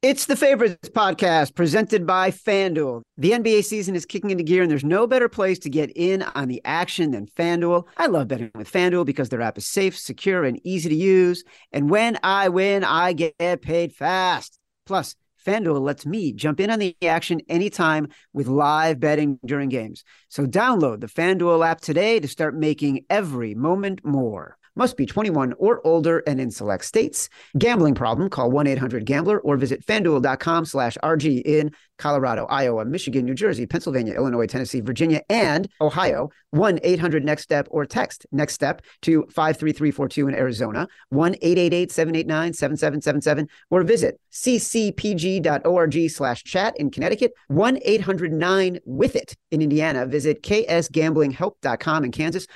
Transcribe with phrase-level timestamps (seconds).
[0.00, 3.02] It's the Favorites podcast presented by FanDuel.
[3.16, 6.22] The NBA season is kicking into gear, and there's no better place to get in
[6.22, 7.82] on the action than FanDuel.
[7.96, 11.42] I love betting with FanDuel because their app is safe, secure, and easy to use.
[11.72, 14.60] And when I win, I get paid fast.
[14.86, 20.04] Plus, FanDuel lets me jump in on the action anytime with live betting during games.
[20.28, 24.57] So download the FanDuel app today to start making every moment more.
[24.78, 27.28] Must be 21 or older and in select states.
[27.58, 28.30] Gambling problem?
[28.30, 34.46] Call 1-800-GAMBLER or visit fanduel.com slash RG in Colorado, Iowa, Michigan, New Jersey, Pennsylvania, Illinois,
[34.46, 36.30] Tennessee, Virginia, and Ohio.
[36.54, 40.86] 1-800-NEXT-STEP or text NEXT STEP to 53342 in Arizona.
[41.12, 47.32] 1-888-789-7777 or visit ccpg.org slash chat in Connecticut.
[47.50, 50.06] 1-800-9-WITH-IT in Indiana.
[50.06, 52.46] Visit ksgamblinghelp.com in Kansas.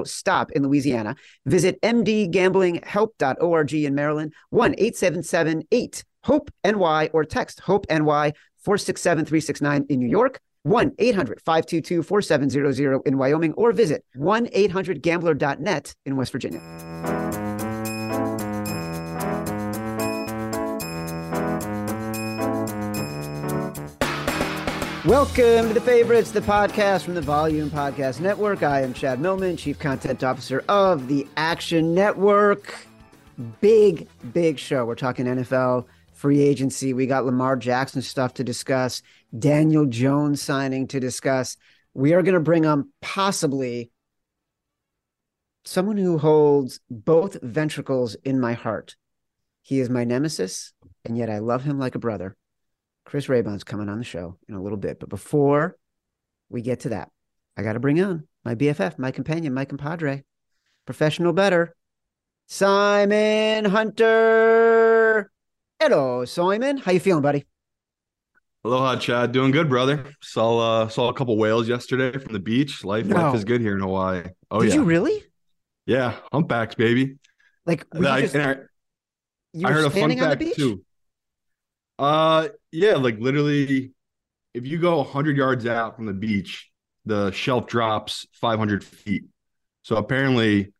[0.00, 1.16] 1-877-770-STOP in Louisiana.
[1.46, 4.34] Visit mdgamblinghelp.org in Maryland.
[4.52, 8.32] 1-877-8 Hope NY or text Hope NY
[8.64, 15.02] 467 369 in New York, 1 800 522 4700 in Wyoming, or visit 1 800
[15.02, 17.51] gambler.net in West Virginia.
[25.04, 28.62] Welcome to the favorites, the podcast from the Volume Podcast Network.
[28.62, 32.86] I am Chad Millman, Chief Content Officer of the Action Network.
[33.60, 34.84] Big, big show.
[34.84, 36.92] We're talking NFL free agency.
[36.92, 39.02] We got Lamar Jackson stuff to discuss,
[39.36, 41.56] Daniel Jones signing to discuss.
[41.94, 43.90] We are going to bring on possibly
[45.64, 48.94] someone who holds both ventricles in my heart.
[49.62, 50.72] He is my nemesis,
[51.04, 52.36] and yet I love him like a brother.
[53.04, 55.00] Chris Raybon's coming on the show in a little bit.
[55.00, 55.76] But before
[56.48, 57.10] we get to that,
[57.56, 60.24] I got to bring on my BFF, my companion, my compadre,
[60.86, 61.74] professional better,
[62.48, 65.30] Simon Hunter.
[65.80, 66.78] Hello, Simon.
[66.78, 67.46] How you feeling, buddy?
[68.64, 69.32] Aloha, Chad.
[69.32, 70.14] Doing good, brother.
[70.20, 72.84] Saw uh, saw a couple whales yesterday from the beach.
[72.84, 73.16] Life no.
[73.16, 74.22] life is good here in Hawaii.
[74.50, 74.74] Oh Did yeah.
[74.76, 75.24] you really?
[75.86, 77.16] Yeah, humpbacks, baby.
[77.66, 78.56] Like I, just, I,
[79.64, 80.84] I heard a fun fact too.
[81.98, 83.92] Uh, yeah, like literally,
[84.54, 86.70] if you go 100 yards out from the beach,
[87.04, 89.24] the shelf drops 500 feet.
[89.82, 90.72] So apparently,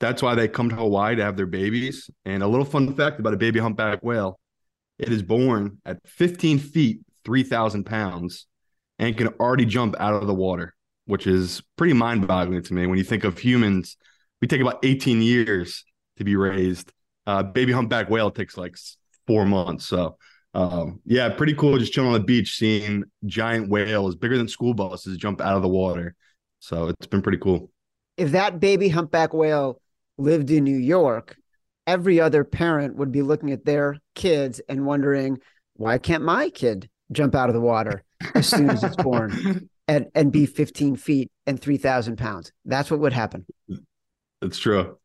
[0.00, 2.10] that's why they come to Hawaii to have their babies.
[2.24, 4.38] And a little fun fact about a baby humpback whale
[4.98, 8.46] it is born at 15 feet, 3,000 pounds,
[8.98, 10.74] and can already jump out of the water,
[11.06, 12.86] which is pretty mind boggling to me.
[12.86, 13.96] When you think of humans,
[14.40, 15.84] we take about 18 years
[16.18, 16.92] to be raised.
[17.26, 18.76] Uh, baby humpback whale takes like
[19.26, 19.86] four months.
[19.86, 20.16] So,
[20.54, 24.74] um, yeah, pretty cool just chilling on the beach, seeing giant whales bigger than school
[24.74, 26.14] buses jump out of the water.
[26.60, 27.70] So, it's been pretty cool.
[28.16, 29.80] If that baby humpback whale
[30.16, 31.36] lived in New York,
[31.86, 35.38] every other parent would be looking at their kids and wondering,
[35.74, 38.02] why can't my kid jump out of the water
[38.34, 42.52] as soon as it's born and, and be 15 feet and 3,000 pounds?
[42.64, 43.44] That's what would happen.
[44.40, 44.98] It's true.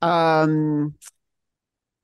[0.00, 0.94] Um,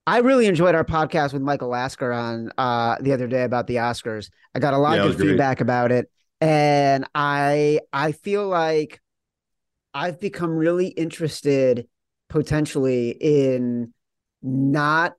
[0.06, 3.76] I really enjoyed our podcast with Michael Lasker on uh, the other day about the
[3.76, 4.28] Oscars.
[4.54, 6.10] I got a lot yeah, of good feedback about it,
[6.40, 9.00] and I I feel like
[9.94, 11.88] I've become really interested
[12.28, 13.94] potentially in
[14.42, 15.14] not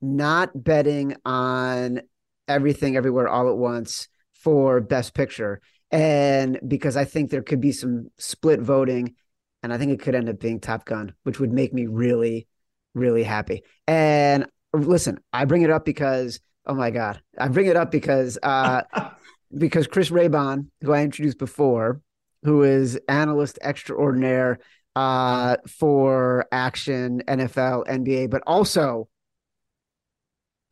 [0.00, 2.00] not betting on
[2.46, 5.60] everything everywhere all at once for best picture.
[5.90, 9.14] And because i think there could be some split voting
[9.62, 12.48] and i think it could end up being top gun which would make me really
[12.96, 17.76] really happy and listen i bring it up because oh my god i bring it
[17.76, 18.82] up because uh
[19.58, 22.00] because chris raybon who i introduced before
[22.42, 24.58] who is analyst extraordinaire
[24.96, 29.08] uh, for action, NFL, NBA, but also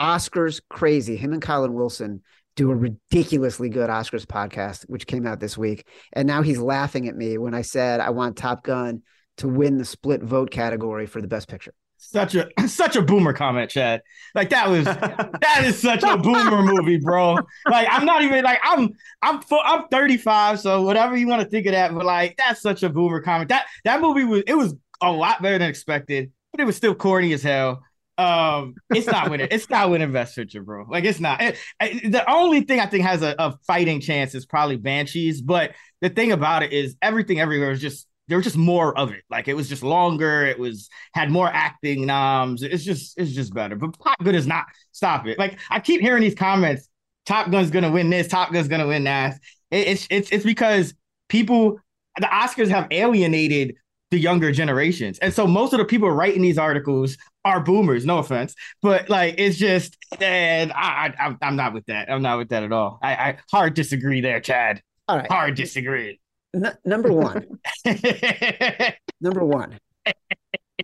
[0.00, 1.14] Oscars crazy.
[1.14, 2.22] Him and Colin Wilson
[2.56, 5.86] do a ridiculously good Oscars podcast, which came out this week.
[6.12, 9.02] And now he's laughing at me when I said I want Top Gun
[9.38, 11.74] to win the split vote category for the best picture.
[12.10, 14.02] Such a such a boomer comment, Chad.
[14.34, 17.38] Like that was that is such a boomer movie, bro.
[17.68, 18.90] Like I'm not even like I'm
[19.22, 22.82] I'm I'm 35, so whatever you want to think of that, but like that's such
[22.82, 23.48] a boomer comment.
[23.48, 26.94] That that movie was it was a lot better than expected, but it was still
[26.94, 27.82] corny as hell.
[28.16, 29.48] Um, it's not winning.
[29.50, 30.86] it's not winning Best Picture, bro.
[30.88, 31.42] Like it's not.
[31.42, 35.40] It, it, the only thing I think has a, a fighting chance is probably Banshees.
[35.40, 39.10] But the thing about it is everything everywhere is just there was just more of
[39.12, 39.22] it.
[39.30, 40.44] Like it was just longer.
[40.44, 42.62] It was had more acting noms.
[42.62, 43.76] It's just it's just better.
[43.76, 45.38] But Top Gun is not stop it.
[45.38, 46.88] Like I keep hearing these comments.
[47.26, 48.28] Top Gun's gonna win this.
[48.28, 49.38] Top Gun's gonna win that.
[49.70, 50.94] It, it's it's it's because
[51.28, 51.80] people
[52.18, 53.74] the Oscars have alienated
[54.10, 58.06] the younger generations, and so most of the people writing these articles are boomers.
[58.06, 62.10] No offense, but like it's just, and I, I I'm not with that.
[62.10, 62.98] I'm not with that at all.
[63.02, 64.80] I, I hard disagree there, Chad.
[65.08, 66.20] All right, hard disagree.
[66.54, 67.46] N- number one,
[69.20, 69.78] number one.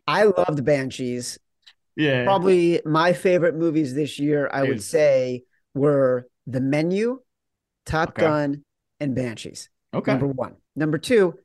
[0.07, 1.39] I loved Banshees.
[1.97, 4.51] Yeah, probably my favorite movies this year.
[4.53, 4.69] I Dude.
[4.71, 5.45] would say
[5.75, 7.21] were The Menu,
[7.87, 8.23] Top okay.
[8.23, 8.65] Gun,
[8.99, 9.69] and Banshees.
[9.95, 10.57] Okay, number one.
[10.75, 11.39] Number two.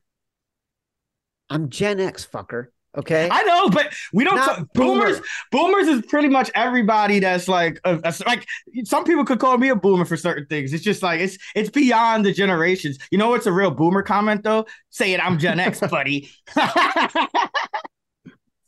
[1.48, 2.66] I'm Gen X fucker.
[2.96, 4.36] Okay, I know, but we don't.
[4.36, 5.20] Talk, boomers.
[5.52, 8.46] Boomers is pretty much everybody that's like, a, a, like
[8.84, 10.72] some people could call me a boomer for certain things.
[10.72, 12.98] It's just like it's it's beyond the generations.
[13.10, 14.66] You know what's a real boomer comment though?
[14.90, 16.30] Saying I'm Gen X, buddy.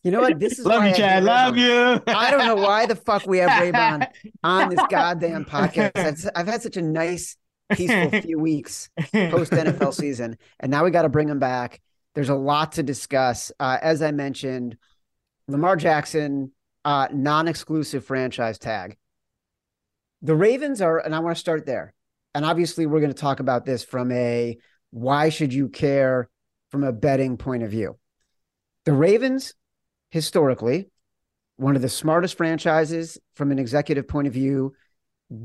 [0.05, 0.39] You know what?
[0.39, 1.25] This is love you, Chad.
[1.25, 2.01] Love you.
[2.07, 4.07] I don't know why the fuck we have Raybon
[4.45, 6.29] on this goddamn podcast.
[6.35, 7.37] I've had such a nice,
[7.73, 11.81] peaceful few weeks post NFL season, and now we got to bring him back.
[12.19, 13.53] There's a lot to discuss.
[13.61, 14.77] Uh, as I mentioned,
[15.47, 16.51] Lamar Jackson,
[16.85, 18.97] uh, non-exclusive franchise tag.
[20.23, 21.95] The Ravens are, and I want to start there.
[22.35, 24.59] And obviously, we're going to talk about this from a
[24.91, 26.29] why should you care
[26.71, 27.97] from a betting point of view.
[28.85, 29.55] The Ravens,
[30.11, 30.91] historically,
[31.55, 34.75] one of the smartest franchises from an executive point of view,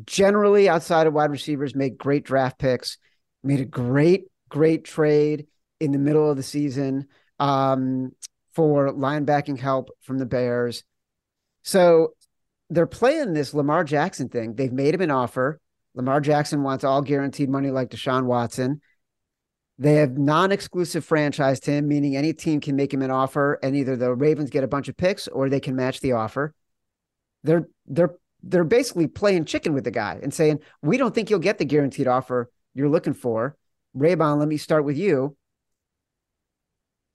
[0.07, 2.97] generally outside of wide receivers, make great draft picks,
[3.43, 5.45] made a great, great trade
[5.83, 7.07] in the middle of the season
[7.39, 8.11] um,
[8.53, 10.83] for linebacking help from the Bears.
[11.63, 12.13] So
[12.69, 14.55] they're playing this Lamar Jackson thing.
[14.55, 15.59] They've made him an offer.
[15.95, 18.81] Lamar Jackson wants all guaranteed money like Deshaun Watson.
[19.77, 23.95] They have non-exclusive franchised him, meaning any team can make him an offer, and either
[23.95, 26.53] the Ravens get a bunch of picks or they can match the offer.
[27.43, 31.39] They're they're they're basically playing chicken with the guy and saying, "We don't think you'll
[31.39, 33.55] get the guaranteed offer you're looking for."
[33.97, 35.35] Raybon, let me start with you.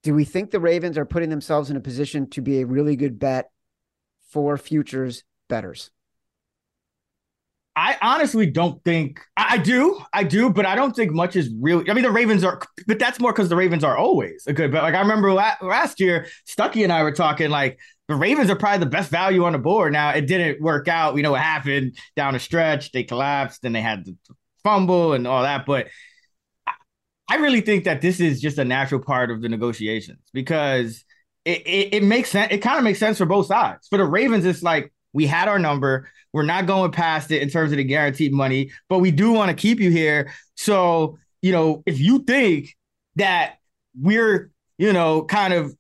[0.03, 2.97] Do we think the Ravens are putting themselves in a position to be a really
[2.97, 3.51] good bet
[4.31, 5.91] for futures betters?
[7.79, 11.89] I honestly don't think I, do, I do, but I don't think much is really.
[11.89, 14.73] I mean, the Ravens are, but that's more because the Ravens are always a good
[14.73, 14.83] bet.
[14.83, 17.79] Like I remember la- last year, Stuckey and I were talking like
[18.09, 19.93] the Ravens are probably the best value on the board.
[19.93, 21.15] Now it didn't work out.
[21.15, 22.91] We know what happened down the stretch.
[22.91, 24.17] They collapsed, and they had the
[24.65, 25.65] fumble and all that.
[25.65, 25.87] But
[27.29, 31.05] I really think that this is just a natural part of the negotiations because
[31.45, 32.53] it, it, it makes sense.
[32.53, 33.87] It kind of makes sense for both sides.
[33.89, 36.09] For the Ravens, it's like we had our number.
[36.33, 39.51] We're not going past it in terms of the guaranteed money, but we do want
[39.51, 40.33] to keep you here.
[40.57, 42.77] So, you know, if you think
[43.17, 43.57] that
[43.99, 45.75] we're, you know, kind of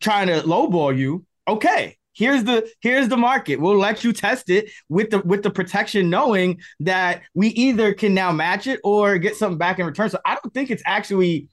[0.00, 3.56] trying to lowball you, okay, here's the here's the market.
[3.56, 8.14] We'll let you test it with the with the protection knowing that we either can
[8.14, 10.10] now match it or get something back in return.
[10.10, 11.48] So i don't think it's actually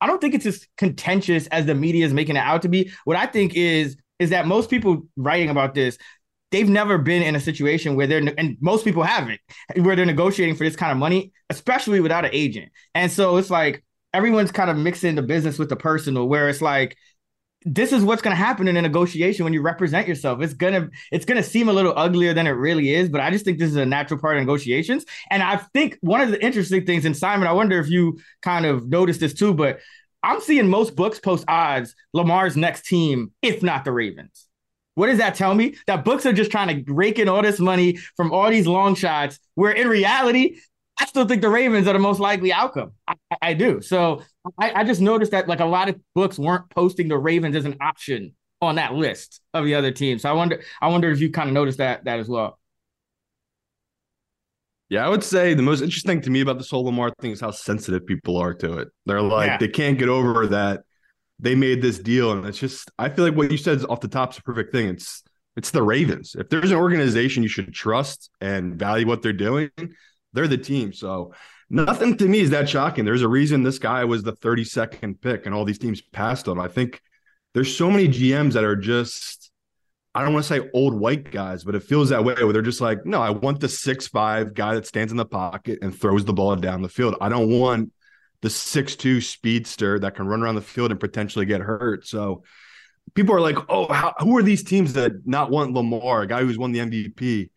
[0.00, 2.90] i don't think it's as contentious as the media is making it out to be.
[3.04, 5.98] What i think is is that most people writing about this
[6.50, 9.40] they've never been in a situation where they're and most people haven't
[9.76, 12.72] where they're negotiating for this kind of money especially without an agent.
[12.94, 16.62] And so it's like everyone's kind of mixing the business with the personal where it's
[16.62, 16.96] like
[17.64, 20.42] this is what's going to happen in a negotiation when you represent yourself.
[20.42, 23.44] It's gonna it's gonna seem a little uglier than it really is, but I just
[23.44, 25.04] think this is a natural part of negotiations.
[25.30, 28.66] And I think one of the interesting things, and Simon, I wonder if you kind
[28.66, 29.80] of noticed this too, but
[30.22, 34.46] I'm seeing most books post odds Lamar's next team, if not the Ravens.
[34.94, 35.76] What does that tell me?
[35.86, 38.94] That books are just trying to rake in all this money from all these long
[38.94, 40.58] shots, where in reality,
[41.02, 42.92] I still think the Ravens are the most likely outcome.
[43.08, 43.80] I, I do.
[43.80, 44.22] So
[44.56, 47.64] I, I, just noticed that like a lot of books weren't posting the Ravens as
[47.64, 50.22] an option on that list of the other teams.
[50.22, 52.60] So I wonder, I wonder if you kind of noticed that that as well.
[54.90, 57.40] Yeah, I would say the most interesting to me about this whole Lamar thing is
[57.40, 58.88] how sensitive people are to it.
[59.04, 59.56] They're like yeah.
[59.56, 60.82] they can't get over that
[61.40, 64.00] they made this deal, and it's just I feel like what you said is off
[64.00, 64.86] the top is a perfect thing.
[64.86, 65.24] It's
[65.56, 66.36] it's the Ravens.
[66.38, 69.70] If there's an organization you should trust and value what they're doing,
[70.32, 70.92] they're the team.
[70.92, 71.34] So
[71.70, 73.04] nothing to me is that shocking.
[73.04, 76.60] There's a reason this guy was the 32nd pick and all these teams passed him.
[76.60, 77.00] I think
[77.54, 79.50] there's so many GMs that are just,
[80.14, 82.62] I don't want to say old white guys, but it feels that way where they're
[82.62, 85.98] just like, no, I want the six five guy that stands in the pocket and
[85.98, 87.16] throws the ball down the field.
[87.20, 87.92] I don't want
[88.42, 92.06] the six two speedster that can run around the field and potentially get hurt.
[92.06, 92.42] So
[93.14, 96.40] people are like, oh, how, who are these teams that not want Lamar, a guy
[96.40, 97.50] who's won the MVP?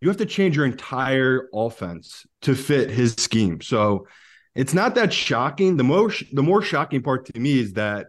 [0.00, 3.60] You have to change your entire offense to fit his scheme.
[3.60, 4.06] So
[4.54, 5.76] it's not that shocking.
[5.76, 8.08] The more the more shocking part to me is that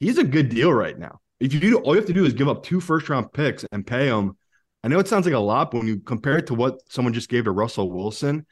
[0.00, 1.20] he's a good deal right now.
[1.40, 3.64] If you do all you have to do is give up two first round picks
[3.72, 4.36] and pay him.
[4.84, 7.12] I know it sounds like a lot, but when you compare it to what someone
[7.12, 8.46] just gave to Russell Wilson,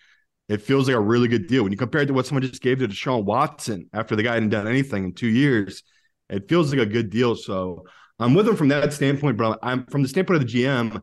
[0.49, 1.63] it feels like a really good deal.
[1.63, 4.35] When you compare it to what someone just gave to Deshaun Watson after the guy
[4.35, 5.85] hadn't done anything in two years,
[6.29, 7.37] it feels like a good deal.
[7.37, 7.85] So
[8.19, 11.01] I'm with him from that standpoint, but I'm from the standpoint of the GM.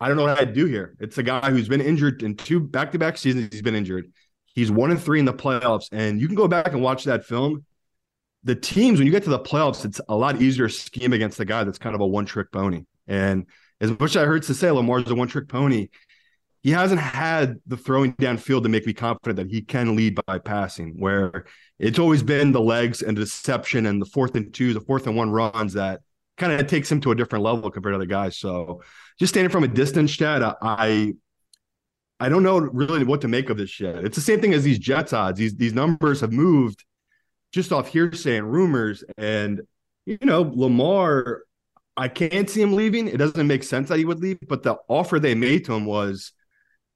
[0.00, 0.96] I don't know what I'd do here.
[1.00, 3.48] It's a guy who's been injured in two back to back seasons.
[3.52, 4.12] He's been injured.
[4.54, 7.24] He's one and three in the playoffs, and you can go back and watch that
[7.24, 7.64] film.
[8.44, 11.44] The teams, when you get to the playoffs, it's a lot easier scheme against the
[11.44, 12.84] guy that's kind of a one trick pony.
[13.06, 13.46] And
[13.80, 15.88] as much as I heard to say Lamar's a one trick pony,
[16.62, 20.38] he hasn't had the throwing downfield to make me confident that he can lead by
[20.38, 21.46] passing, where
[21.78, 25.16] it's always been the legs and deception and the fourth and two, the fourth and
[25.16, 26.00] one runs that
[26.36, 28.36] kind of takes him to a different level compared to other guys.
[28.38, 28.82] So
[29.18, 31.14] just standing from a distance, Chad, I
[32.20, 33.96] I don't know really what to make of this yet.
[33.96, 35.38] It's the same thing as these Jets odds.
[35.38, 36.84] These these numbers have moved
[37.52, 39.04] just off hearsay and rumors.
[39.16, 39.62] And
[40.06, 41.42] you know, Lamar,
[41.96, 43.08] I can't see him leaving.
[43.08, 45.86] It doesn't make sense that he would leave, but the offer they made to him
[45.86, 46.32] was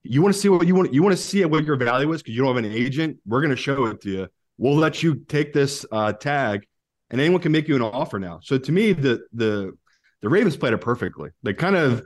[0.02, 2.22] you want to see what you want you want to see what your value is
[2.22, 5.02] because you don't have an agent we're going to show it to you we'll let
[5.02, 6.66] you take this uh, tag
[7.10, 8.40] and anyone can make you an offer now.
[8.42, 9.72] So to me the the
[10.20, 11.30] the ravens played it perfectly.
[11.42, 12.02] They kind of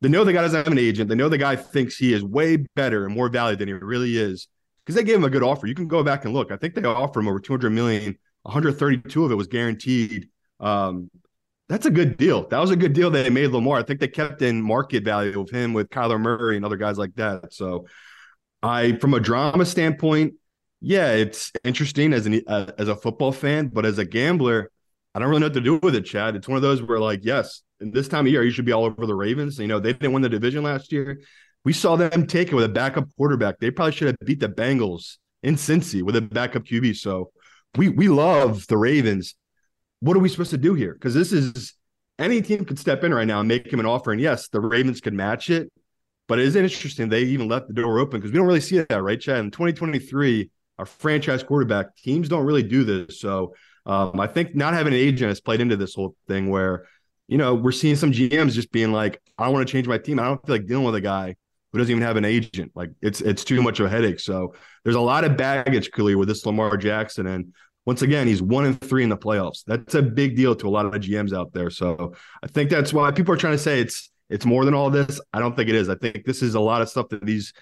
[0.00, 1.08] they know the guy doesn't have an agent.
[1.08, 4.16] They know the guy thinks he is way better and more valued than he really
[4.16, 4.48] is.
[4.84, 5.66] Because they gave him a good offer.
[5.66, 6.52] You can go back and look.
[6.52, 10.28] I think they offered him over 200 million 132 of it was guaranteed.
[10.60, 11.10] Um,
[11.68, 12.46] that's a good deal.
[12.48, 13.78] That was a good deal they made Lamar.
[13.78, 16.96] I think they kept in market value of him with Kyler Murray and other guys
[16.96, 17.52] like that.
[17.52, 17.86] So,
[18.62, 20.34] I, from a drama standpoint,
[20.80, 24.70] yeah, it's interesting as an uh, as a football fan, but as a gambler,
[25.14, 26.36] I don't really know what to do with it, Chad.
[26.36, 28.72] It's one of those where, like, yes, in this time of year, you should be
[28.72, 29.58] all over the Ravens.
[29.58, 31.20] You know, they didn't win the division last year.
[31.64, 33.58] We saw them take it with a backup quarterback.
[33.58, 36.96] They probably should have beat the Bengals in Cincy with a backup QB.
[36.96, 37.30] So,
[37.76, 39.34] we we love the Ravens
[40.00, 40.94] what are we supposed to do here?
[40.94, 41.74] Because this is
[42.18, 44.12] any team could step in right now and make him an offer.
[44.12, 45.70] And yes, the Ravens could match it.
[46.28, 48.78] But it is interesting they even left the door open because we don't really see
[48.78, 49.38] that, right, Chad?
[49.38, 53.20] In 2023, our franchise quarterback teams don't really do this.
[53.20, 53.54] So
[53.86, 56.86] um, I think not having an agent has played into this whole thing where,
[57.28, 60.18] you know, we're seeing some GMs just being like, I want to change my team.
[60.18, 61.36] I don't feel like dealing with a guy
[61.72, 62.72] who doesn't even have an agent.
[62.74, 64.20] Like it's it's too much of a headache.
[64.20, 64.54] So
[64.84, 67.26] there's a lot of baggage clearly with this Lamar Jackson.
[67.26, 67.52] And
[67.84, 69.62] once again, he's one and three in the playoffs.
[69.66, 71.70] That's a big deal to a lot of GMs out there.
[71.70, 74.90] So I think that's why people are trying to say it's it's more than all
[74.90, 75.20] this.
[75.32, 75.88] I don't think it is.
[75.88, 77.52] I think this is a lot of stuff that these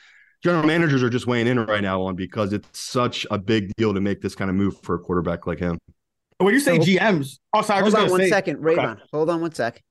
[0.44, 3.94] general managers are just weighing in right now on because it's such a big deal
[3.94, 5.78] to make this kind of move for a quarterback like him.
[6.38, 8.92] When you say so, GMs, oh sorry, hold on one say, second, Raybon.
[8.92, 9.02] Okay.
[9.12, 9.82] Hold on one sec.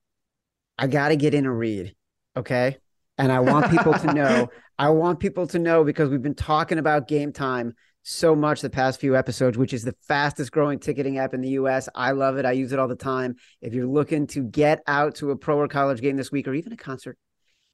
[0.78, 1.94] I got to get in a read,
[2.36, 2.76] okay?
[3.18, 4.48] And I want people to know.
[4.78, 8.70] I want people to know because we've been talking about game time so much the
[8.70, 11.88] past few episodes, which is the fastest growing ticketing app in the US.
[11.94, 12.44] I love it.
[12.44, 13.36] I use it all the time.
[13.60, 16.54] If you're looking to get out to a pro or college game this week or
[16.54, 17.16] even a concert,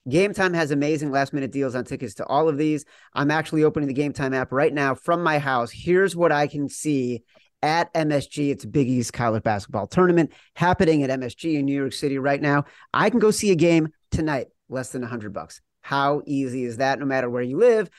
[0.08, 2.84] Game Time has amazing last minute deals on tickets to all of these.
[3.14, 5.70] I'm actually opening the Game Time app right now from my house.
[5.70, 7.22] Here's what I can see
[7.62, 8.50] at MSG.
[8.50, 12.64] It's Big East College Basketball Tournament happening at MSG in New York City right now.
[12.94, 15.60] I can go see a game tonight, less than 100 bucks.
[15.82, 16.98] How easy is that?
[16.98, 17.90] No matter where you live,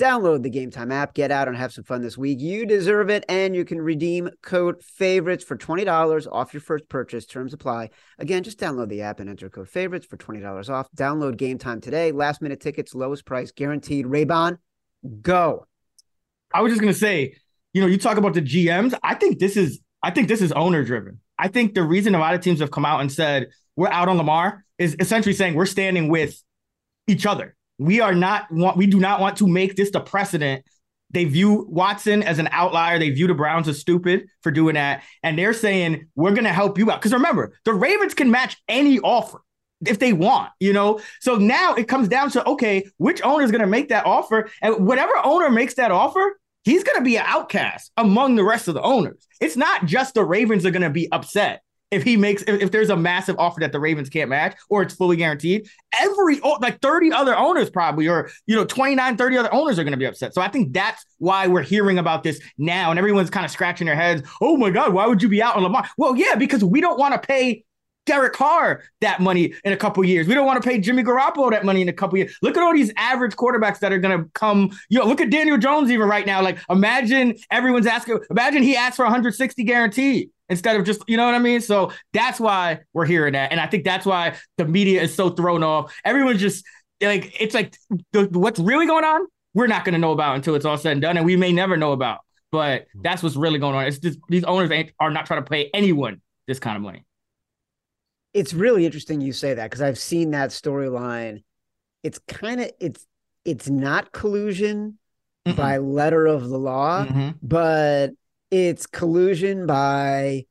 [0.00, 2.40] Download the Game Time app, get out and have some fun this week.
[2.40, 7.26] You deserve it, and you can redeem code favorites for $20 off your first purchase.
[7.26, 7.90] Terms apply.
[8.18, 10.88] Again, just download the app and enter code favorites for $20 off.
[10.96, 12.12] Download Game Time today.
[12.12, 14.06] Last minute tickets, lowest price guaranteed.
[14.06, 14.56] Raybon,
[15.20, 15.66] go.
[16.54, 17.34] I was just gonna say,
[17.74, 18.98] you know, you talk about the GMs.
[19.02, 21.20] I think this is I think this is owner driven.
[21.38, 24.08] I think the reason a lot of teams have come out and said we're out
[24.08, 26.42] on Lamar is essentially saying we're standing with
[27.06, 30.64] each other we are not want we do not want to make this the precedent.
[31.12, 32.98] They view Watson as an outlier.
[32.98, 35.02] They view the Browns as stupid for doing that.
[35.24, 37.00] And they're saying, we're going to help you out.
[37.00, 39.42] Because remember, the Ravens can match any offer
[39.84, 41.00] if they want, you know?
[41.20, 44.50] So now it comes down to, okay, which owner is going to make that offer?
[44.62, 48.68] And whatever owner makes that offer, he's going to be an outcast among the rest
[48.68, 49.26] of the owners.
[49.40, 52.70] It's not just the Ravens are going to be upset if he makes if, if,
[52.70, 55.68] there's a massive offer that the Ravens can't match or it's fully guaranteed,
[56.00, 59.92] every like 30 other owners probably or you know 29 30 other owners are going
[59.92, 60.34] to be upset.
[60.34, 63.86] So I think that's why we're hearing about this now and everyone's kind of scratching
[63.86, 64.22] their heads.
[64.40, 65.88] Oh my god, why would you be out on Lamar?
[65.96, 67.64] Well, yeah, because we don't want to pay
[68.06, 70.26] Derek Carr that money in a couple years.
[70.26, 72.36] We don't want to pay Jimmy Garoppolo that money in a couple years.
[72.42, 74.70] Look at all these average quarterbacks that are going to come.
[74.88, 76.42] You know, look at Daniel Jones even right now.
[76.42, 78.18] Like, imagine everyone's asking.
[78.30, 81.62] Imagine he asked for 160 guaranteed instead of just, you know what I mean?
[81.62, 83.52] So that's why we're hearing that.
[83.52, 85.94] And I think that's why the media is so thrown off.
[86.04, 86.66] Everyone's just
[87.00, 87.74] like, it's like
[88.12, 90.92] the, what's really going on, we're not going to know about until it's all said
[90.92, 91.16] and done.
[91.16, 92.18] And we may never know about.
[92.52, 93.86] But that's what's really going on.
[93.86, 97.04] It's just these owners ain't, are not trying to pay anyone this kind of money.
[98.34, 101.42] It's really interesting you say that because I've seen that storyline.
[102.02, 103.06] It's kind of it's
[103.44, 104.98] it's not collusion
[105.46, 105.56] mm-hmm.
[105.56, 107.30] by letter of the law, mm-hmm.
[107.42, 108.10] but
[108.50, 110.44] it's collusion by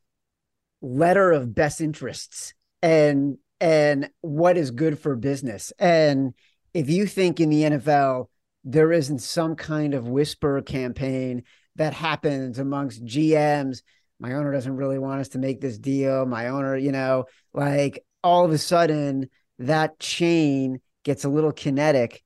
[0.82, 5.74] letter of best interests and and what is good for business.
[5.78, 6.34] And
[6.74, 8.30] if you think in the NFL
[8.64, 11.44] there isn't some kind of whisper campaign
[11.76, 13.82] that happens amongst GMs,
[14.20, 16.26] my owner doesn't really want us to make this deal.
[16.26, 19.30] My owner, you know, like all of a sudden
[19.60, 22.24] that chain gets a little kinetic.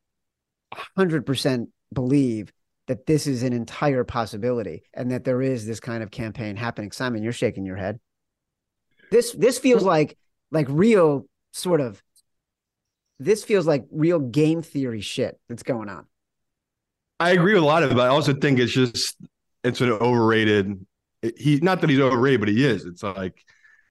[0.98, 2.52] 100% believe
[2.88, 6.92] that this is an entire possibility and that there is this kind of campaign happening.
[6.92, 8.00] Simon, you're shaking your head.
[9.12, 10.18] This this feels like
[10.52, 12.02] like real sort of
[13.20, 16.06] this feels like real game theory shit that's going on.
[17.20, 19.18] I agree with a lot of it, but I also think it's just
[19.64, 20.86] it's an overrated.
[21.38, 22.86] He not that he's overrated, but he is.
[22.86, 23.44] It's like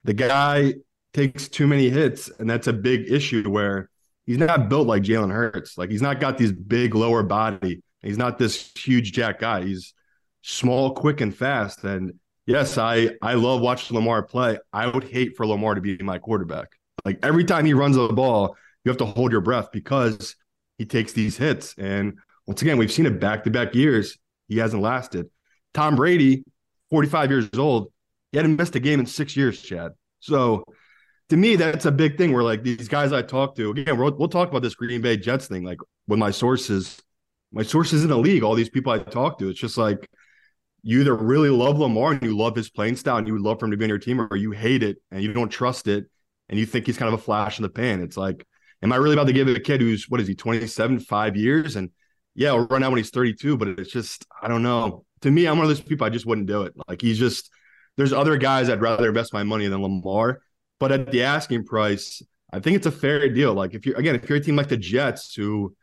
[0.04, 0.74] the guy
[1.14, 3.88] takes too many hits, and that's a big issue where
[4.26, 5.78] he's not built like Jalen Hurts.
[5.78, 7.82] Like he's not got these big lower body.
[8.02, 9.62] He's not this huge jack guy.
[9.64, 9.94] He's
[10.42, 11.84] small, quick, and fast.
[11.84, 12.14] And
[12.46, 14.58] yes, I I love watching Lamar play.
[14.72, 16.72] I would hate for Lamar to be my quarterback.
[17.04, 20.36] Like every time he runs the ball, you have to hold your breath because
[20.78, 21.74] he takes these hits.
[21.78, 24.18] And once again, we've seen it back to back years.
[24.48, 25.26] He hasn't lasted.
[25.74, 26.44] Tom Brady,
[26.90, 27.92] 45 years old,
[28.30, 29.92] he hadn't missed a game in six years, Chad.
[30.20, 30.64] So
[31.28, 34.14] to me, that's a big thing where like these guys I talk to, again, we'll,
[34.16, 37.00] we'll talk about this Green Bay Jets thing, like with my sources,
[37.52, 40.08] my sources in the league, all these people I talk to, it's just like
[40.82, 43.60] you either really love Lamar and you love his playing style and you would love
[43.60, 45.86] for him to be on your team, or you hate it and you don't trust
[45.86, 46.06] it
[46.48, 48.00] and you think he's kind of a flash in the pan.
[48.02, 48.46] It's like,
[48.82, 51.76] am I really about to give a kid who's what is he, 27, five years?
[51.76, 51.90] And
[52.34, 55.04] yeah, he'll run out when he's 32, but it's just, I don't know.
[55.20, 56.74] To me, I'm one of those people I just wouldn't do it.
[56.88, 57.50] Like he's just
[57.96, 60.42] there's other guys I'd rather invest my money than Lamar.
[60.80, 63.54] But at the asking price, I think it's a fair deal.
[63.54, 65.76] Like if you're again, if you're a team like the Jets who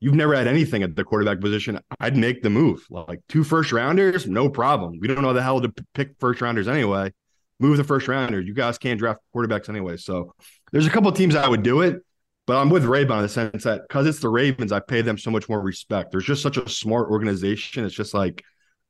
[0.00, 2.84] you've never had anything at the quarterback position, I'd make the move.
[2.90, 4.98] Like two first rounders, no problem.
[4.98, 7.12] We don't know the hell to pick first rounders anyway.
[7.58, 8.46] Move the first rounders.
[8.46, 9.98] You guys can't draft quarterbacks anyway.
[9.98, 10.34] So
[10.72, 12.02] there's a couple teams I would do it,
[12.46, 15.18] but I'm with Raybon in the sense that because it's the Ravens, I pay them
[15.18, 16.10] so much more respect.
[16.10, 17.84] There's just such a smart organization.
[17.84, 18.42] It's just like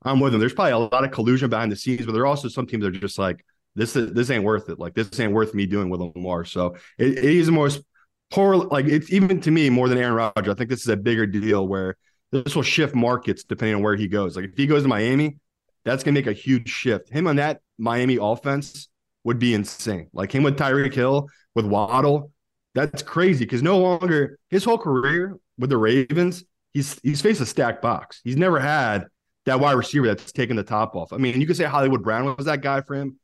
[0.02, 0.40] I'm with them.
[0.40, 2.84] There's probably a lot of collusion behind the scenes, but there are also some teams
[2.84, 3.44] that are just like,
[3.74, 4.78] this is this ain't worth it.
[4.78, 6.44] Like this ain't worth me doing with Lamar.
[6.44, 7.82] So it, it is the most
[8.30, 8.56] poor.
[8.56, 10.52] Like it's even to me more than Aaron Rodgers.
[10.52, 11.96] I think this is a bigger deal where
[12.32, 14.36] this will shift markets depending on where he goes.
[14.36, 15.38] Like if he goes to Miami,
[15.84, 17.10] that's gonna make a huge shift.
[17.10, 18.88] Him on that Miami offense
[19.24, 20.08] would be insane.
[20.12, 22.32] Like him with Tyreek Hill with Waddle,
[22.74, 27.46] that's crazy because no longer his whole career with the Ravens, he's he's faced a
[27.46, 28.20] stacked box.
[28.24, 29.06] He's never had
[29.46, 31.12] that wide receiver that's taken the top off.
[31.12, 33.18] I mean, you could say Hollywood Brown was that guy for him.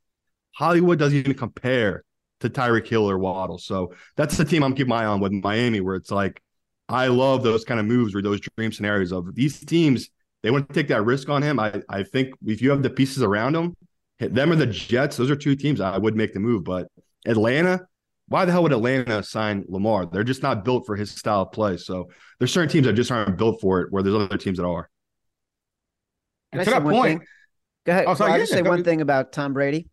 [0.55, 2.03] Hollywood doesn't even compare
[2.41, 3.57] to Tyreek Hill or Waddle.
[3.57, 6.41] So that's the team I'm keeping my eye on with Miami, where it's like
[6.89, 10.09] I love those kind of moves or those dream scenarios of these teams.
[10.43, 11.59] They want to take that risk on him.
[11.59, 13.75] I, I think if you have the pieces around him,
[14.19, 16.63] them or the Jets, those are two teams I would make the move.
[16.63, 16.87] But
[17.25, 17.81] Atlanta,
[18.27, 20.05] why the hell would Atlanta sign Lamar?
[20.05, 21.77] They're just not built for his style of play.
[21.77, 24.65] So there's certain teams that just aren't built for it, where there's other teams that
[24.65, 24.89] are.
[26.51, 27.27] And to that point, thing?
[27.85, 28.05] go ahead.
[28.07, 29.87] Oh, sorry, I'll just say one thing about Tom Brady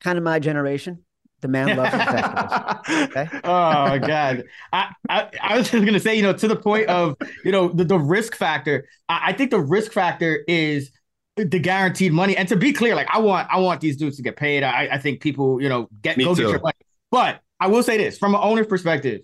[0.00, 1.04] kind of my generation.
[1.40, 3.08] The man loves festivals.
[3.10, 3.28] Okay?
[3.44, 7.16] oh God, I, I, I was just gonna say, you know, to the point of
[7.44, 8.86] you know the, the risk factor.
[9.08, 10.90] I, I think the risk factor is
[11.36, 12.36] the guaranteed money.
[12.36, 14.62] And to be clear, like I want I want these dudes to get paid.
[14.62, 16.42] I, I think people, you know, get Me go too.
[16.42, 16.74] get your money.
[17.10, 19.22] But I will say this from an owner's perspective.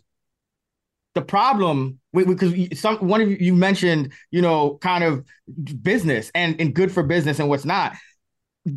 [1.14, 5.24] The problem because some one of you, you mentioned, you know, kind of
[5.82, 7.94] business and, and good for business and what's not.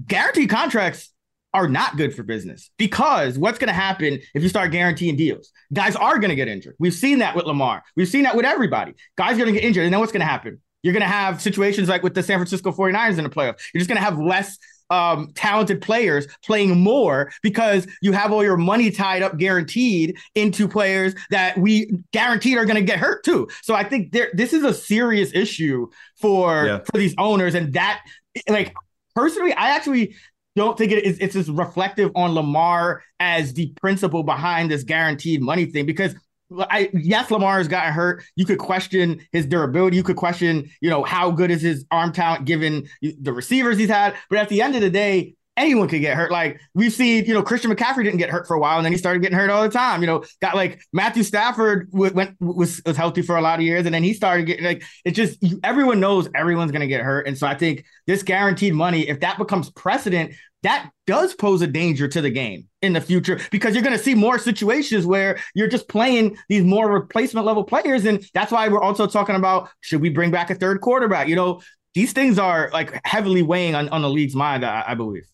[0.08, 1.12] Guaranteed contracts
[1.54, 5.52] are not good for business because what's going to happen if you start guaranteeing deals?
[5.74, 6.76] Guys are going to get injured.
[6.80, 7.84] We've seen that with Lamar.
[7.96, 8.94] We've seen that with everybody.
[9.18, 9.86] Guys are going to get injured.
[9.86, 10.62] And then what's going to happen?
[10.84, 13.60] You're going to have situations like with the San Francisco 49ers in the playoffs.
[13.74, 14.58] You're just going to have less
[14.90, 20.68] um, talented players playing more because you have all your money tied up guaranteed into
[20.68, 23.48] players that we guaranteed are going to get hurt too.
[23.62, 25.88] So I think there, this is a serious issue
[26.20, 26.80] for yeah.
[26.80, 28.02] for these owners, and that
[28.48, 28.74] like
[29.16, 30.16] personally, I actually
[30.56, 35.42] don't think it is it's as reflective on Lamar as the principle behind this guaranteed
[35.42, 36.16] money thing because
[36.52, 38.24] I yes, Lamar has gotten hurt.
[38.36, 39.98] You could question his durability.
[39.98, 43.90] You could question, you know, how good is his arm talent given the receivers he's
[43.90, 44.16] had.
[44.30, 46.32] But at the end of the day, anyone could get hurt.
[46.32, 48.91] Like we've seen, you know, Christian McCaffrey didn't get hurt for a while, and then
[48.91, 50.02] he started getting hurt all the time.
[50.02, 53.86] You know, got like Matthew Stafford went was was healthy for a lot of years,
[53.86, 57.38] and then he started getting like it just everyone knows everyone's gonna get hurt, and
[57.38, 62.08] so I think this guaranteed money, if that becomes precedent, that does pose a danger
[62.08, 65.69] to the game in the future because you're going to see more situations where you're
[65.69, 68.06] just playing these more replacement level players.
[68.06, 71.28] And that's why we're also talking about should we bring back a third quarterback?
[71.28, 71.62] You know,
[71.93, 75.28] these things are like heavily weighing on, on the league's mind, I, I believe.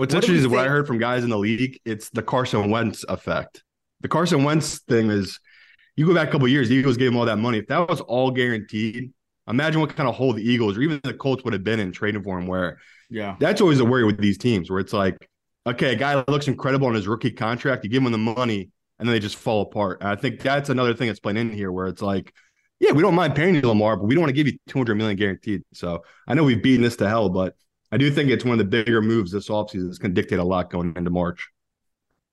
[0.00, 1.78] What's what interesting is what I heard from guys in the league.
[1.84, 3.62] It's the Carson Wentz effect.
[4.00, 5.38] The Carson Wentz thing is,
[5.94, 7.58] you go back a couple years, the Eagles gave him all that money.
[7.58, 9.12] If that was all guaranteed,
[9.46, 11.92] imagine what kind of hole the Eagles or even the Colts would have been in
[11.92, 12.46] trading for him.
[12.46, 12.78] Where,
[13.10, 15.28] yeah, that's always a worry with these teams where it's like,
[15.66, 19.06] okay, a guy looks incredible on his rookie contract, you give him the money, and
[19.06, 20.00] then they just fall apart.
[20.00, 22.32] And I think that's another thing that's playing in here where it's like,
[22.78, 24.94] yeah, we don't mind paying you Lamar, but we don't want to give you 200
[24.94, 25.62] million guaranteed.
[25.74, 27.54] So I know we've beaten this to hell, but
[27.92, 30.38] I do think it's one of the bigger moves this offseason that's going to dictate
[30.38, 31.48] a lot going into March.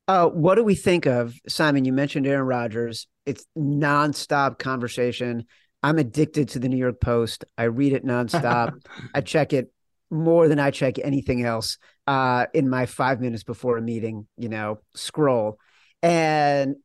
[0.07, 1.83] Uh, what do we think of Simon?
[1.83, 3.07] You mentioned Aaron Rodgers.
[3.25, 5.45] It's nonstop conversation.
[5.83, 7.43] I'm addicted to the New York Post.
[7.57, 8.85] I read it nonstop.
[9.13, 9.71] I check it
[10.09, 14.47] more than I check anything else uh, in my five minutes before a meeting, you
[14.47, 15.59] know, scroll.
[16.01, 16.75] And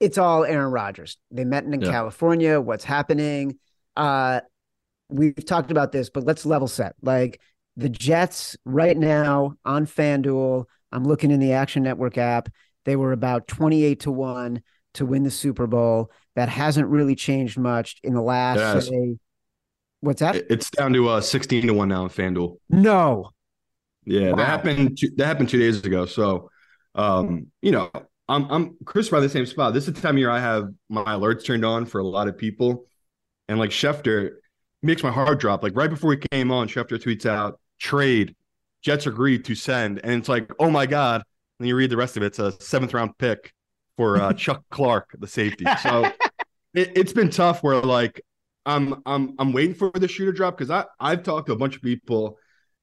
[0.00, 1.18] it's all Aaron Rodgers.
[1.30, 1.90] They met in yeah.
[1.90, 2.60] California.
[2.60, 3.58] What's happening?
[3.96, 4.40] Uh,
[5.08, 6.94] we've talked about this, but let's level set.
[7.02, 7.40] Like
[7.78, 12.48] the Jets right now on FanDuel, I'm looking in the Action Network app.
[12.84, 14.62] They were about 28 to 1
[14.94, 16.10] to win the Super Bowl.
[16.34, 19.18] That hasn't really changed much in the last say,
[20.00, 20.36] what's that?
[20.50, 22.56] It's down to uh 16 to 1 now in FanDuel.
[22.68, 23.30] No.
[24.04, 24.36] Yeah, wow.
[24.36, 26.04] that happened two, that happened 2 days ago.
[26.04, 26.50] So
[26.96, 27.90] um, you know,
[28.28, 29.72] I'm I'm Chris by the same spot.
[29.72, 32.26] This is the time of year I have my alerts turned on for a lot
[32.26, 32.86] of people.
[33.48, 34.32] And like Schefter
[34.82, 35.62] makes my heart drop.
[35.62, 38.34] Like right before he came on, Schefter tweets out, trade.
[38.82, 41.22] Jets agreed to send, and it's like, oh my god.
[41.58, 42.26] And you read the rest of it.
[42.26, 43.52] It's a seventh round pick
[43.96, 45.66] for uh, Chuck Clark, the safety.
[45.82, 46.10] So
[46.74, 47.62] it, has been tough.
[47.62, 48.22] Where like
[48.64, 51.76] I'm I'm I'm waiting for the shooter drop because I I've talked to a bunch
[51.76, 52.38] of people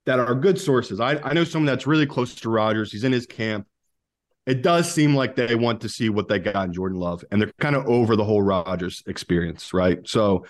[0.05, 0.99] that are good sources.
[0.99, 2.91] I I know someone that's really close to Rodgers.
[2.91, 3.67] He's in his camp.
[4.45, 7.41] It does seem like they want to see what they got in Jordan Love, and
[7.41, 10.07] they're kind of over the whole Rodgers experience, right?
[10.07, 10.45] So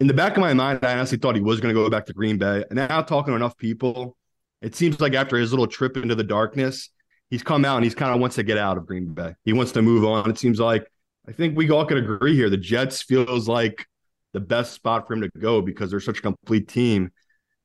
[0.00, 2.06] in the back of my mind, I honestly thought he was going to go back
[2.06, 2.64] to Green Bay.
[2.68, 4.16] And now talking to enough people,
[4.60, 6.90] it seems like after his little trip into the darkness,
[7.30, 9.34] he's come out and he's kind of wants to get out of Green Bay.
[9.44, 10.28] He wants to move on.
[10.30, 10.90] It seems like
[11.28, 12.50] I think we all could agree here.
[12.50, 13.86] The Jets feels like
[14.32, 17.10] the best spot for him to go because they're such a complete team.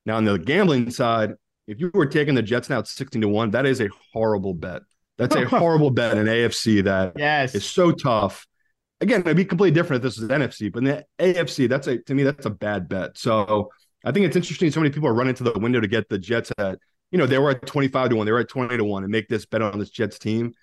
[0.05, 1.33] Now on the gambling side,
[1.67, 4.53] if you were taking the Jets now at 16 to 1, that is a horrible
[4.53, 4.81] bet.
[5.17, 7.53] That's a horrible bet in AFC that yes.
[7.53, 8.47] is so tough
[9.01, 11.97] again, it'd be completely different if this was NFC, but in the AFC, that's a
[11.97, 13.17] to me that's a bad bet.
[13.17, 13.69] So
[14.05, 14.71] I think it's interesting.
[14.71, 16.79] So many people are running to the window to get the Jets at
[17.11, 19.03] you know they were at twenty five to one, they were at twenty to one,
[19.03, 20.53] and make this bet on this Jets team.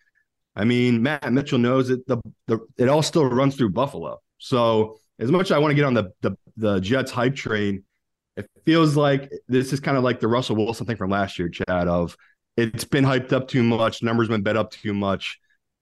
[0.57, 4.19] I mean, Matt Mitchell knows that the the it all still runs through Buffalo.
[4.39, 7.85] So as much as I want to get on the the the Jets hype train,
[8.37, 11.49] it feels like this is kind of like the Russell Wilson thing from last year,
[11.49, 11.89] Chad.
[11.89, 12.17] Of
[12.57, 15.39] it's been hyped up too much, numbers been bet up too much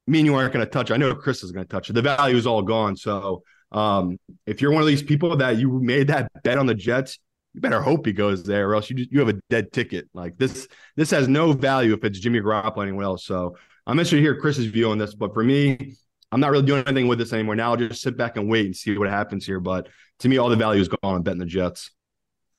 [0.07, 0.91] me and you aren't going to touch.
[0.91, 1.95] I know Chris is going to touch it.
[1.95, 2.97] The value is all gone.
[2.97, 3.43] So
[3.73, 7.19] um, if you're one of these people that you made that bet on the Jets,
[7.55, 10.09] you better hope he goes there, or else you just, you have a dead ticket.
[10.13, 13.25] Like this, this has no value if it's Jimmy Garoppolo or anyone else.
[13.25, 15.15] So I'm interested to hear Chris's view on this.
[15.15, 15.97] But for me,
[16.31, 17.57] I'm not really doing anything with this anymore.
[17.57, 19.61] Now I'll just sit back and wait and see what happens here.
[19.61, 19.89] But
[20.21, 21.91] to me, all the value is gone on betting the Jets.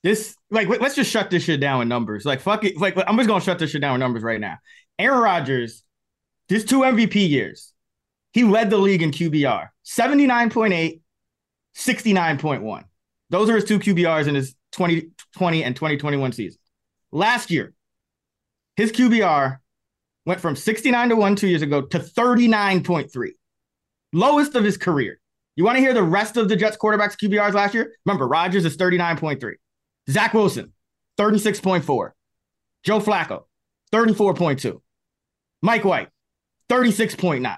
[0.03, 2.23] This like let's just shut this shit down with numbers.
[2.23, 2.77] Like fuck it.
[2.77, 4.57] Like I'm just gonna shut this shit down with numbers right now.
[4.99, 5.83] Aaron Rodgers
[6.47, 7.73] his two MVP years,
[8.31, 11.01] he led the league in QBR 79.8,
[11.75, 12.83] 69.1.
[13.29, 16.59] Those are his two QBRs in his 2020 and 2021 season.
[17.11, 17.73] Last year,
[18.75, 19.57] his QBR
[20.25, 23.29] went from 69 to 1 two years ago to 39.3,
[24.13, 25.19] lowest of his career.
[25.55, 27.95] You want to hear the rest of the Jets quarterbacks QBRs last year?
[28.05, 29.53] Remember, Rodgers is 39.3.
[30.09, 30.73] Zach Wilson,
[31.17, 32.11] 36.4.
[32.83, 33.45] Joe Flacco,
[33.91, 34.79] 34.2.
[35.61, 36.09] Mike White,
[36.69, 37.57] 36.9.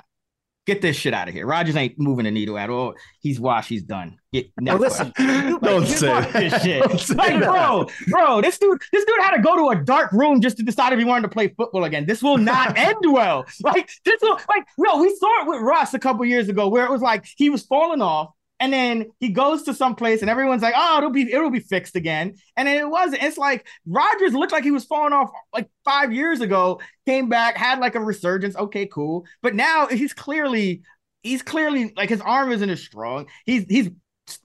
[0.65, 1.47] Get this shit out of here.
[1.47, 2.93] Rodgers ain't moving the needle at all.
[3.21, 3.69] He's washed.
[3.69, 4.19] He's done.
[4.31, 6.99] Get, no, listen, like, don't say this shit.
[6.99, 10.41] Say like, bro, bro, this dude, this dude had to go to a dark room
[10.41, 12.05] just to decide if he wanted to play football again.
[12.05, 13.47] This will not end well.
[13.63, 16.85] Like this will, like, no, we saw it with Russ a couple years ago, where
[16.85, 18.29] it was like he was falling off.
[18.59, 21.61] And then he goes to some place and everyone's like, oh, it'll be it'll be
[21.61, 22.35] fixed again.
[22.57, 23.23] And then it wasn't.
[23.23, 27.55] It's like Rodgers looked like he was falling off like five years ago, came back,
[27.57, 28.55] had like a resurgence.
[28.55, 29.25] Okay, cool.
[29.41, 30.81] But now he's clearly,
[31.23, 33.27] he's clearly like his arm isn't as strong.
[33.45, 33.89] He's he's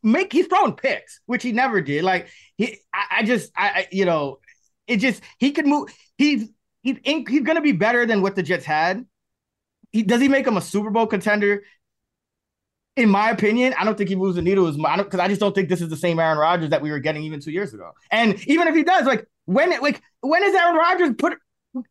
[0.03, 2.05] make he's throwing picks, which he never did.
[2.05, 4.39] Like he I, I just I, I you know,
[4.87, 5.93] it just he could move.
[6.17, 6.49] He's
[6.83, 9.05] he's he's gonna be better than what the Jets had.
[9.91, 11.63] He, does he make him a Super Bowl contender?
[12.97, 15.41] In my opinion, I don't think he moves the needle as much because I just
[15.41, 17.75] don't think this is the same Aaron Rodgers that we were getting even two years
[17.75, 17.91] ago.
[18.11, 21.39] And even if he does, like when it like when has Aaron Rodgers put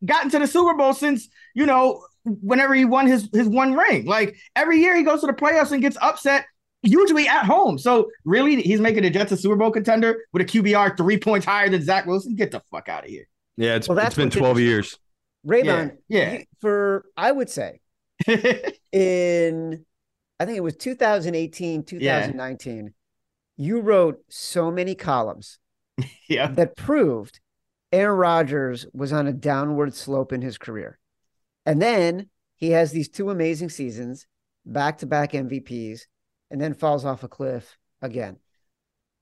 [0.04, 4.06] gotten to the Super Bowl since you know whenever he won his his one ring?
[4.06, 6.46] Like every year he goes to the playoffs and gets upset,
[6.82, 7.78] usually at home.
[7.78, 11.44] So really, he's making the Jets a Super Bowl contender with a QBR three points
[11.44, 12.34] higher than Zach Wilson.
[12.34, 13.28] Get the fuck out of here.
[13.56, 14.98] Yeah, it's, well, it's been twelve years.
[15.46, 16.42] Raybon, yeah, yeah.
[16.62, 17.80] for I would say
[18.92, 19.84] in
[20.40, 22.90] I think it was 2018, 2019, yeah.
[23.56, 25.58] you wrote so many columns
[26.28, 26.48] yeah.
[26.48, 27.40] that proved
[27.92, 30.98] Aaron Rodgers was on a downward slope in his career.
[31.64, 34.26] And then he has these two amazing seasons,
[34.66, 36.02] back to back MVPs,
[36.50, 38.38] and then falls off a cliff again.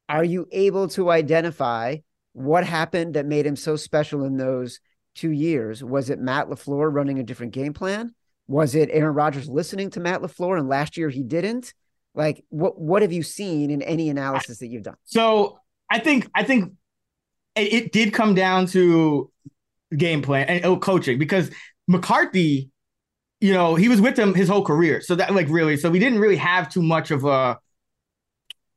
[0.09, 1.96] Are you able to identify
[2.33, 4.81] what happened that made him so special in those
[5.14, 5.85] two years?
[5.85, 8.14] Was it Matt LaFleur running a different game plan?
[8.48, 11.74] Was it Aaron Rodgers listening to Matt LaFleur and last year he didn't?
[12.14, 14.96] Like what what have you seen in any analysis that you've done?
[15.05, 15.59] So
[15.90, 16.74] I think I think
[17.55, 19.31] it, it did come down to
[19.96, 21.50] game plan and oh, coaching because
[21.88, 22.70] McCarthy,
[23.40, 25.00] you know, he was with them his whole career.
[25.00, 27.59] So that like really, so we didn't really have too much of a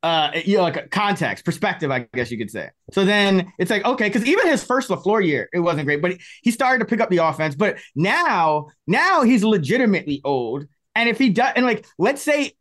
[0.06, 2.70] uh, you know, like context, perspective, I guess you could say.
[2.92, 6.16] So then it's like, okay, because even his first LaFleur year, it wasn't great, but
[6.42, 7.56] he started to pick up the offense.
[7.56, 10.68] But now, now he's legitimately old.
[10.94, 12.52] And if he does, and like, let's say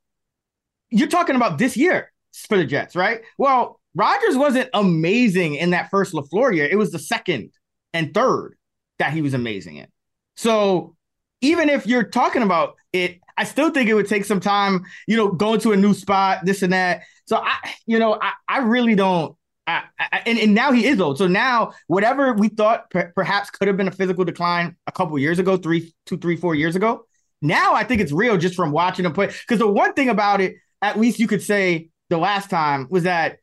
[0.89, 2.11] you're talking about this year
[2.47, 3.21] for the Jets, right?
[3.37, 6.65] Well, Rodgers wasn't amazing in that first LaFleur year.
[6.65, 7.51] It was the second
[7.93, 8.57] and third
[8.97, 9.87] that he was amazing in.
[10.35, 10.95] So
[11.41, 15.17] even if you're talking about it, I still think it would take some time, you
[15.17, 17.03] know, going to a new spot, this and that.
[17.25, 19.35] So I, you know, I, I really don't.
[19.67, 21.17] I, I, and, and now he is old.
[21.17, 25.17] So now whatever we thought per, perhaps could have been a physical decline a couple
[25.17, 27.05] years ago, three, two, three, four years ago.
[27.41, 29.27] Now I think it's real just from watching him play.
[29.27, 33.03] Because the one thing about it, at least you could say the last time was
[33.03, 33.39] that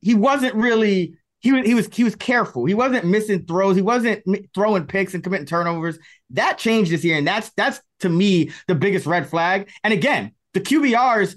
[0.00, 2.66] he wasn't really he was he was he was careful.
[2.66, 3.76] He wasn't missing throws.
[3.76, 4.22] He wasn't
[4.54, 5.98] throwing picks and committing turnovers.
[6.30, 9.70] That changed this year, and that's that's to me the biggest red flag.
[9.82, 11.36] And again, the QBRs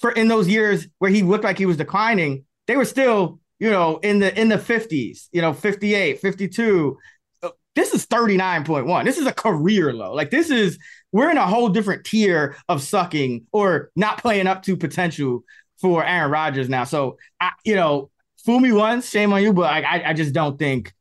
[0.00, 3.70] for in those years where he looked like he was declining, they were still, you
[3.70, 6.98] know, in the in the 50s, you know, 58, 52.
[7.76, 9.04] This is 39.1.
[9.04, 10.12] This is a career low.
[10.12, 10.76] Like this is
[11.12, 15.44] we're in a whole different tier of sucking or not playing up to potential
[15.80, 16.84] for Aaron Rodgers now.
[16.84, 18.10] So I, you know,
[18.44, 20.92] fool me once, shame on you, but I I, I just don't think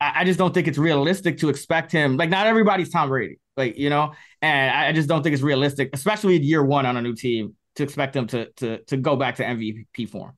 [0.00, 2.16] I, I just don't think it's realistic to expect him.
[2.16, 3.38] Like not everybody's Tom Brady.
[3.58, 6.96] Like, you know, and I just don't think it's realistic, especially in year one on
[6.96, 10.36] a new team to expect him to to to go back to MVP form.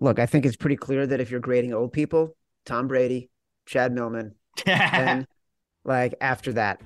[0.00, 3.30] Look, I think it's pretty clear that if you're grading old people, Tom Brady,
[3.66, 4.34] Chad Millman,
[4.66, 5.26] and
[5.84, 6.80] like after that.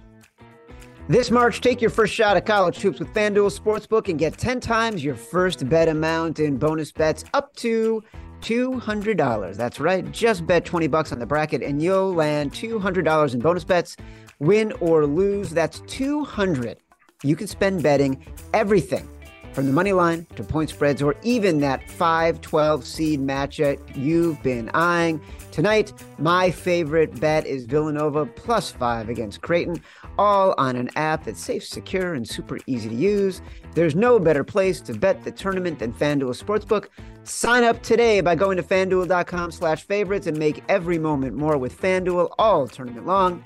[1.08, 4.58] This March, take your first shot at college hoops with FanDuel Sportsbook and get 10
[4.58, 8.02] times your first bet amount in bonus bets up to
[8.46, 9.56] $200.
[9.56, 10.10] That's right.
[10.12, 13.96] Just bet 20 bucks on the bracket and you'll land $200 in bonus bets.
[14.38, 16.78] Win or lose, that's 200.
[17.24, 19.08] You can spend betting everything
[19.52, 24.40] from the money line to point spreads or even that 5 12 seed matchup you've
[24.42, 25.20] been eyeing.
[25.50, 29.82] Tonight, my favorite bet is Villanova plus five against Creighton,
[30.18, 33.40] all on an app that's safe, secure, and super easy to use.
[33.74, 36.88] There's no better place to bet the tournament than FanDuel Sportsbook.
[37.24, 41.80] Sign up today by going to fanduel.com slash favorites and make every moment more with
[41.80, 43.42] FanDuel all tournament long.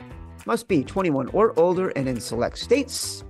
[0.47, 3.25] Must be 21 or older and in select states.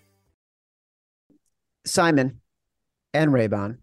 [1.85, 2.41] Simon
[3.13, 3.77] and Raybon,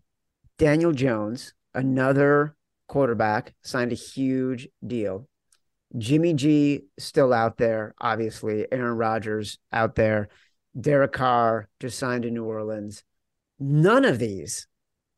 [0.57, 2.55] Daniel Jones another
[2.87, 5.29] quarterback signed a huge deal.
[5.97, 8.65] Jimmy G still out there, obviously.
[8.71, 10.27] Aaron Rodgers out there.
[10.79, 13.03] Derek Carr just signed in New Orleans.
[13.59, 14.67] None of these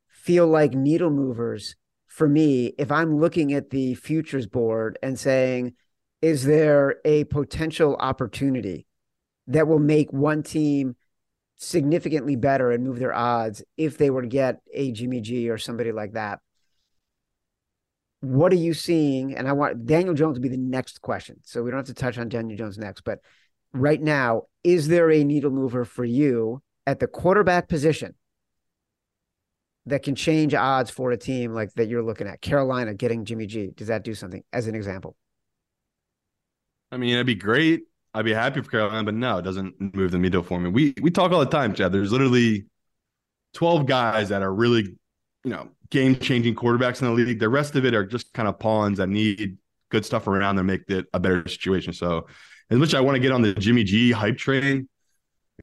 [0.08, 1.76] feel like needle movers
[2.08, 5.74] for me if I'm looking at the futures board and saying,
[6.22, 8.86] is there a potential opportunity
[9.48, 10.95] that will make one team
[11.56, 15.58] significantly better and move their odds if they were to get a Jimmy G or
[15.58, 16.39] somebody like that?
[18.21, 19.36] What are you seeing?
[19.36, 21.38] And I want Daniel Jones to be the next question.
[21.43, 23.01] So we don't have to touch on Daniel Jones next.
[23.03, 23.19] But
[23.73, 28.15] right now, is there a needle mover for you at the quarterback position
[29.86, 32.41] that can change odds for a team like that you're looking at?
[32.41, 33.71] Carolina getting Jimmy G.
[33.75, 35.15] Does that do something as an example?
[36.91, 37.84] I mean, it'd be great.
[38.13, 40.69] I'd be happy for Carolina, but no, it doesn't move the needle for me.
[40.69, 41.91] We we talk all the time, Chad.
[41.91, 42.65] There's literally
[43.53, 44.95] 12 guys that are really,
[45.43, 47.39] you know, game changing quarterbacks in the league.
[47.39, 49.58] The rest of it are just kind of pawns that need
[49.89, 51.93] good stuff around them, to make it a better situation.
[51.93, 52.28] So,
[52.69, 54.88] as much as I want to get on the Jimmy G hype train,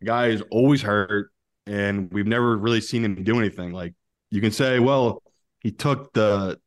[0.01, 1.31] the guy is always hurt,
[1.67, 3.73] and we've never really seen him do anything.
[3.73, 3.95] Like
[4.31, 5.23] you can say, well,
[5.61, 6.59] he took the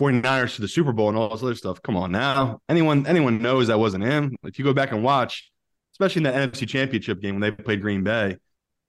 [0.00, 1.80] 49ers to the Super Bowl and all this other stuff.
[1.82, 2.60] Come on now.
[2.68, 4.36] Anyone anyone knows that wasn't him.
[4.42, 5.50] If you go back and watch,
[5.92, 8.38] especially in the NFC championship game when they played Green Bay, I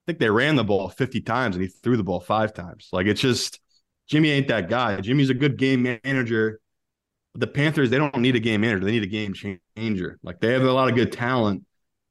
[0.07, 2.89] think they ran the ball 50 times and he threw the ball five times.
[2.91, 3.59] Like it's just
[4.07, 4.99] Jimmy ain't that guy.
[5.01, 6.59] Jimmy's a good game manager.
[7.33, 8.85] The Panthers, they don't need a game manager.
[8.85, 10.19] They need a game changer.
[10.23, 11.65] Like they have a lot of good talent,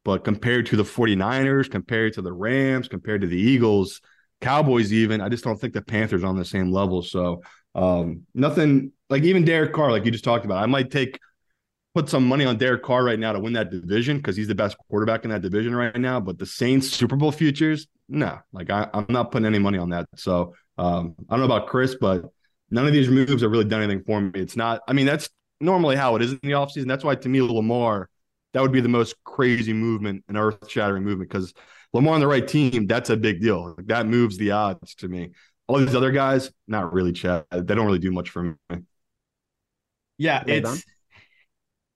[0.04, 4.00] but compared to the 49ers, compared to the Rams, compared to the Eagles,
[4.40, 7.00] Cowboys, even, I just don't think the Panthers on the same level.
[7.00, 7.42] So
[7.74, 10.62] um, nothing like even Derek Carr, like you just talked about.
[10.62, 11.18] I might take
[11.94, 14.54] put some money on Derek Carr right now to win that division because he's the
[14.54, 16.18] best quarterback in that division right now.
[16.20, 19.90] But the Saints Super Bowl futures, no, like I, am not putting any money on
[19.90, 20.09] that.
[20.16, 22.24] So um, I don't know about Chris, but
[22.70, 24.33] none of these moves have really done anything for me.
[24.35, 25.30] It's not, I mean, that's
[25.61, 26.88] normally how it is in the offseason.
[26.88, 28.09] That's why to me, Lamar,
[28.52, 31.54] that would be the most crazy movement, an earth shattering movement because
[31.92, 33.74] Lamar on the right team, that's a big deal.
[33.76, 35.30] Like, that moves the odds to me.
[35.68, 37.44] All these other guys, not really, Chad.
[37.50, 38.78] They don't really do much for me.
[40.18, 40.85] Yeah, it's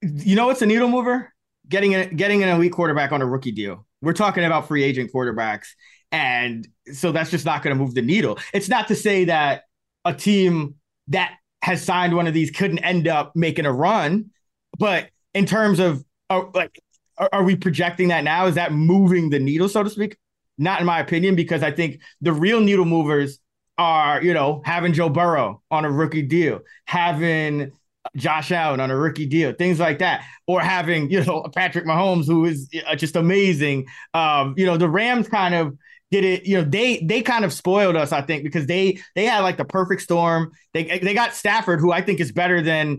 [0.02, 1.32] you know it's a needle mover?
[1.68, 3.87] Getting a getting an elite quarterback on a rookie deal.
[4.00, 5.66] We're talking about free agent quarterbacks.
[6.11, 8.38] And so that's just not going to move the needle.
[8.54, 9.64] It's not to say that
[10.04, 10.76] a team
[11.08, 14.30] that has signed one of these couldn't end up making a run,
[14.78, 16.80] but in terms of uh, like,
[17.18, 18.46] are, are we projecting that now?
[18.46, 20.16] Is that moving the needle, so to speak?
[20.56, 23.38] Not in my opinion, because I think the real needle movers
[23.76, 27.72] are, you know, having Joe Burrow on a rookie deal, having
[28.16, 32.27] Josh Allen on a rookie deal, things like that, or having you know Patrick Mahomes,
[32.27, 33.87] who is uh, just amazing.
[34.14, 35.77] Um, you know, the Rams kind of
[36.11, 36.47] did it.
[36.47, 39.57] You know, they they kind of spoiled us, I think, because they they had like
[39.57, 40.53] the perfect storm.
[40.75, 42.99] They they got Stafford, who I think is better than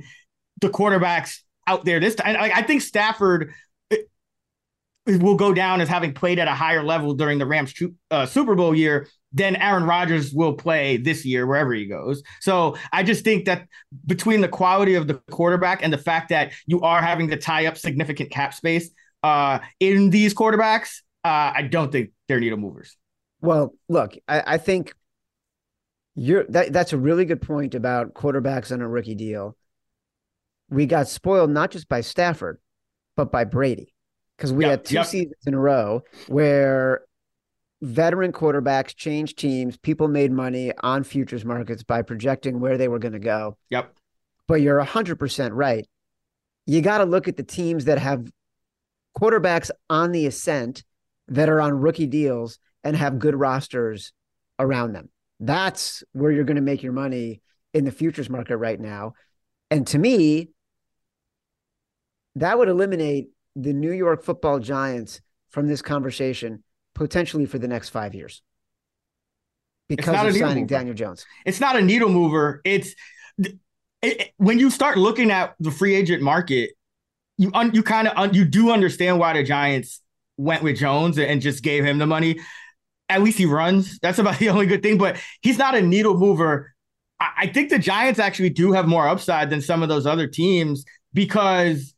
[0.61, 2.35] the quarterbacks out there this time.
[2.35, 3.53] I, I think Stafford
[5.17, 7.73] will go down as having played at a higher level during the Rams
[8.11, 12.23] uh, Super Bowl year than Aaron Rodgers will play this year wherever he goes.
[12.41, 13.67] So I just think that
[14.05, 17.67] between the quality of the quarterback and the fact that you are having to tie
[17.67, 18.89] up significant cap space
[19.23, 22.97] uh, in these quarterbacks, uh, I don't think they're needle movers.
[23.41, 24.93] Well, look, I, I think
[26.15, 29.55] you're that, that's a really good point about quarterbacks on a rookie deal.
[30.69, 32.59] We got spoiled not just by Stafford,
[33.15, 33.93] but by Brady
[34.39, 35.05] because we yep, had two yep.
[35.05, 37.01] seasons in a row where
[37.81, 39.75] veteran quarterbacks changed teams.
[39.75, 43.57] People made money on futures markets by projecting where they were going to go.
[43.69, 43.93] Yep.
[44.47, 45.85] But you're 100% right.
[46.65, 48.31] You got to look at the teams that have
[49.19, 50.85] quarterbacks on the ascent
[51.27, 54.13] that are on rookie deals and have good rosters
[54.57, 55.09] around them.
[55.41, 57.41] That's where you're going to make your money
[57.73, 59.13] in the futures market right now.
[59.69, 60.49] And to me,
[62.35, 66.63] that would eliminate the New York football giants from this conversation
[66.95, 68.41] potentially for the next five years
[69.87, 70.67] because of signing mover.
[70.67, 71.25] Daniel Jones.
[71.45, 72.61] It's not a needle mover.
[72.63, 72.93] It's
[73.37, 73.57] it,
[74.01, 76.71] it, when you start looking at the free agent market,
[77.37, 80.01] you un, you kind of un, you do understand why the Giants
[80.37, 82.39] went with Jones and just gave him the money.
[83.09, 83.99] At least he runs.
[83.99, 84.97] That's about the only good thing.
[84.97, 86.73] But he's not a needle mover.
[87.19, 90.27] I, I think the Giants actually do have more upside than some of those other
[90.27, 91.93] teams because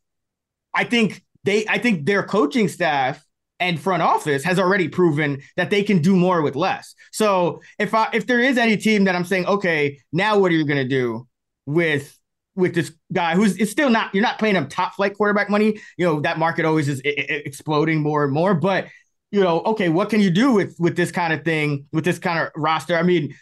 [0.73, 3.23] I think they I think their coaching staff
[3.59, 6.95] and front office has already proven that they can do more with less.
[7.11, 10.55] So if I if there is any team that I'm saying, okay, now what are
[10.55, 11.27] you gonna do
[11.65, 12.17] with
[12.55, 15.79] with this guy who's it's still not you're not paying him top flight quarterback money.
[15.97, 18.53] You know that market always is exploding more and more.
[18.53, 18.87] But
[19.31, 22.19] you know, okay, what can you do with with this kind of thing with this
[22.19, 22.97] kind of roster?
[22.97, 23.35] I mean,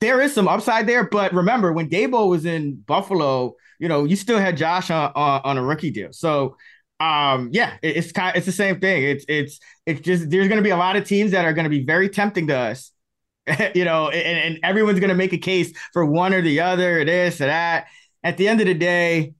[0.00, 4.16] there is some upside there, but remember when Daboll was in Buffalo, you know, you
[4.16, 6.12] still had Josh on, on, on a rookie deal.
[6.12, 6.56] So
[7.00, 9.02] um, yeah, it, it's kind, it's the same thing.
[9.02, 11.64] It's it's it's just there's going to be a lot of teams that are going
[11.64, 12.92] to be very tempting to us,
[13.74, 17.04] you know, and, and everyone's going to make a case for one or the other,
[17.04, 17.86] this or that.
[18.22, 19.32] At the end of the day,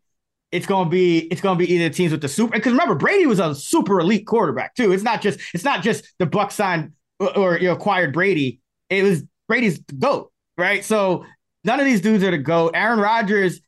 [0.52, 3.38] it's gonna be it's gonna be either teams with the super because remember Brady was
[3.38, 4.92] a super elite quarterback too.
[4.92, 8.60] It's not just it's not just the Buck signed or, or you know, acquired Brady.
[8.88, 10.84] It was Brady's goat, right?
[10.84, 11.24] So
[11.64, 12.72] none of these dudes are the goat.
[12.74, 13.60] Aaron Rodgers,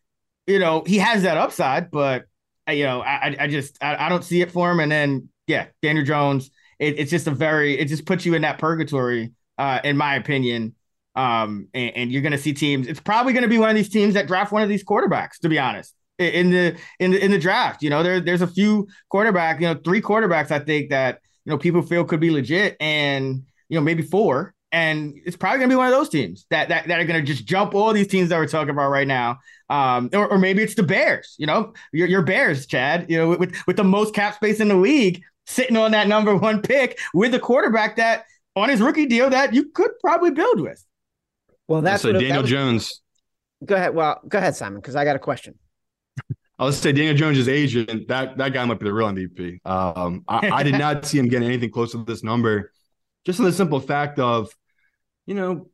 [0.46, 2.24] you know, he has that upside, but
[2.70, 4.80] you know, I, I just I, I don't see it for him.
[4.80, 8.42] And then yeah, Daniel Jones, it, it's just a very it just puts you in
[8.42, 10.74] that purgatory, uh, in my opinion.
[11.14, 12.86] Um, and, and you're gonna see teams.
[12.86, 15.38] It's probably gonna be one of these teams that draft one of these quarterbacks.
[15.42, 18.46] To be honest, in the in the in the draft, you know, there there's a
[18.46, 22.30] few quarterback, you know, three quarterbacks I think that you know people feel could be
[22.30, 26.46] legit, and you know maybe four and it's probably gonna be one of those teams
[26.50, 29.06] that that, that are gonna just jump all these teams that we're talking about right
[29.06, 29.38] now.
[29.72, 33.30] Um, or, or maybe it's the Bears, you know, your, your Bears, Chad, you know,
[33.30, 36.98] with with the most cap space in the league, sitting on that number one pick
[37.14, 40.84] with a quarterback that on his rookie deal that you could probably build with.
[41.68, 43.00] Well, that's so Daniel that was, Jones.
[43.64, 43.94] Go ahead.
[43.94, 45.58] Well, go ahead, Simon, because I got a question.
[46.58, 48.08] I was say Daniel Jones' agent.
[48.08, 49.64] That that guy might be the real MVP.
[49.64, 52.72] Um, I, I did not see him getting anything close to this number,
[53.24, 54.54] just on the simple fact of
[55.26, 55.68] you know,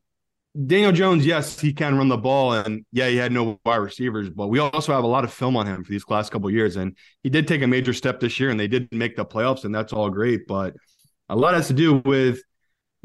[0.67, 4.29] Daniel Jones, yes, he can run the ball, and yeah, he had no wide receivers,
[4.29, 6.77] but we also have a lot of film on him for these last couple years,
[6.77, 9.65] and he did take a major step this year, and they did make the playoffs,
[9.65, 10.49] and that's all great.
[10.49, 10.75] But
[11.29, 12.41] a lot has to do with,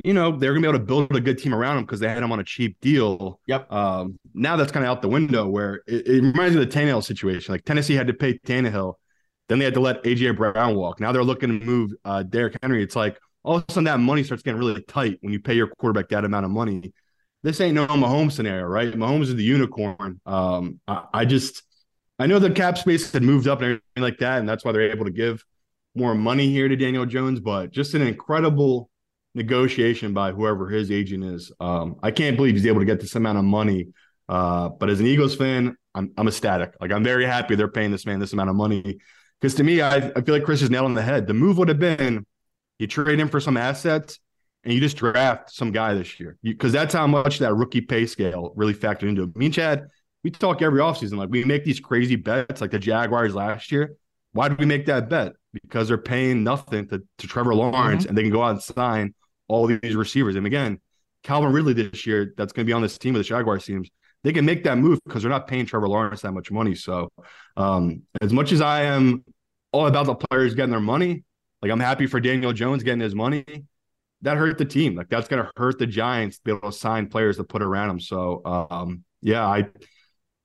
[0.03, 2.07] you know, they're gonna be able to build a good team around him because they
[2.09, 3.39] had him on a cheap deal.
[3.45, 3.71] Yep.
[3.71, 5.47] Um, now that's kind of out the window.
[5.47, 7.53] Where it, it reminds me of the Tannehill situation.
[7.53, 8.95] Like Tennessee had to pay Tannehill,
[9.47, 10.99] then they had to let AJ Brown walk.
[10.99, 12.81] Now they're looking to move uh, Derrick Henry.
[12.81, 15.53] It's like all of a sudden that money starts getting really tight when you pay
[15.53, 16.93] your quarterback that amount of money.
[17.43, 18.93] This ain't no Mahomes scenario, right?
[18.93, 20.19] Mahomes is the unicorn.
[20.25, 21.61] Um, I, I just
[22.17, 24.71] I know the cap space had moved up and everything like that, and that's why
[24.71, 25.43] they're able to give
[25.95, 28.89] more money here to Daniel Jones, but just an incredible
[29.35, 31.51] negotiation by whoever his agent is.
[31.59, 33.87] Um, I can't believe he's able to get this amount of money.
[34.29, 36.73] Uh, but as an Eagles fan, I'm I'm ecstatic.
[36.79, 38.99] Like I'm very happy they're paying this man this amount of money.
[39.39, 41.27] Because to me, I, I feel like Chris is nailed on the head.
[41.27, 42.25] The move would have been
[42.79, 44.19] you trade him for some assets,
[44.63, 48.05] and you just draft some guy this year because that's how much that rookie pay
[48.05, 49.35] scale really factored into it.
[49.35, 49.87] Me and Chad,
[50.23, 51.17] we talk every offseason.
[51.17, 53.95] Like we make these crazy bets, like the Jaguars last year.
[54.31, 55.33] Why did we make that bet?
[55.53, 58.09] Because they're paying nothing to, to Trevor Lawrence mm-hmm.
[58.09, 59.13] and they can go out and sign
[59.47, 60.35] all these receivers.
[60.35, 60.79] And again,
[61.23, 63.89] Calvin Ridley this year, that's going to be on this team with the Jaguars teams.
[64.23, 66.75] They can make that move because they're not paying Trevor Lawrence that much money.
[66.75, 67.11] So,
[67.57, 69.23] um, as much as I am
[69.73, 71.23] all about the players getting their money,
[71.61, 73.45] like I'm happy for Daniel Jones getting his money.
[74.23, 74.95] That hurt the team.
[74.95, 77.89] Like that's gonna hurt the Giants to be able to sign players to put around
[77.91, 77.99] him.
[77.99, 79.69] So um, yeah, I,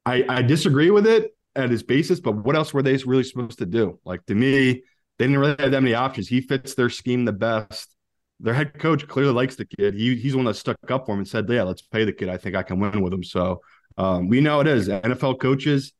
[0.04, 3.58] I I disagree with it at its basis, but what else were they really supposed
[3.58, 3.98] to do?
[4.04, 4.82] Like to me,
[5.18, 6.28] they didn't really have that many options.
[6.28, 7.94] He fits their scheme the best.
[8.40, 9.94] Their head coach clearly likes the kid.
[9.94, 12.12] He he's the one that stuck up for him and said, "Yeah, let's pay the
[12.12, 12.28] kid.
[12.28, 13.60] I think I can win with him." So
[13.96, 15.92] um, we know it is NFL coaches.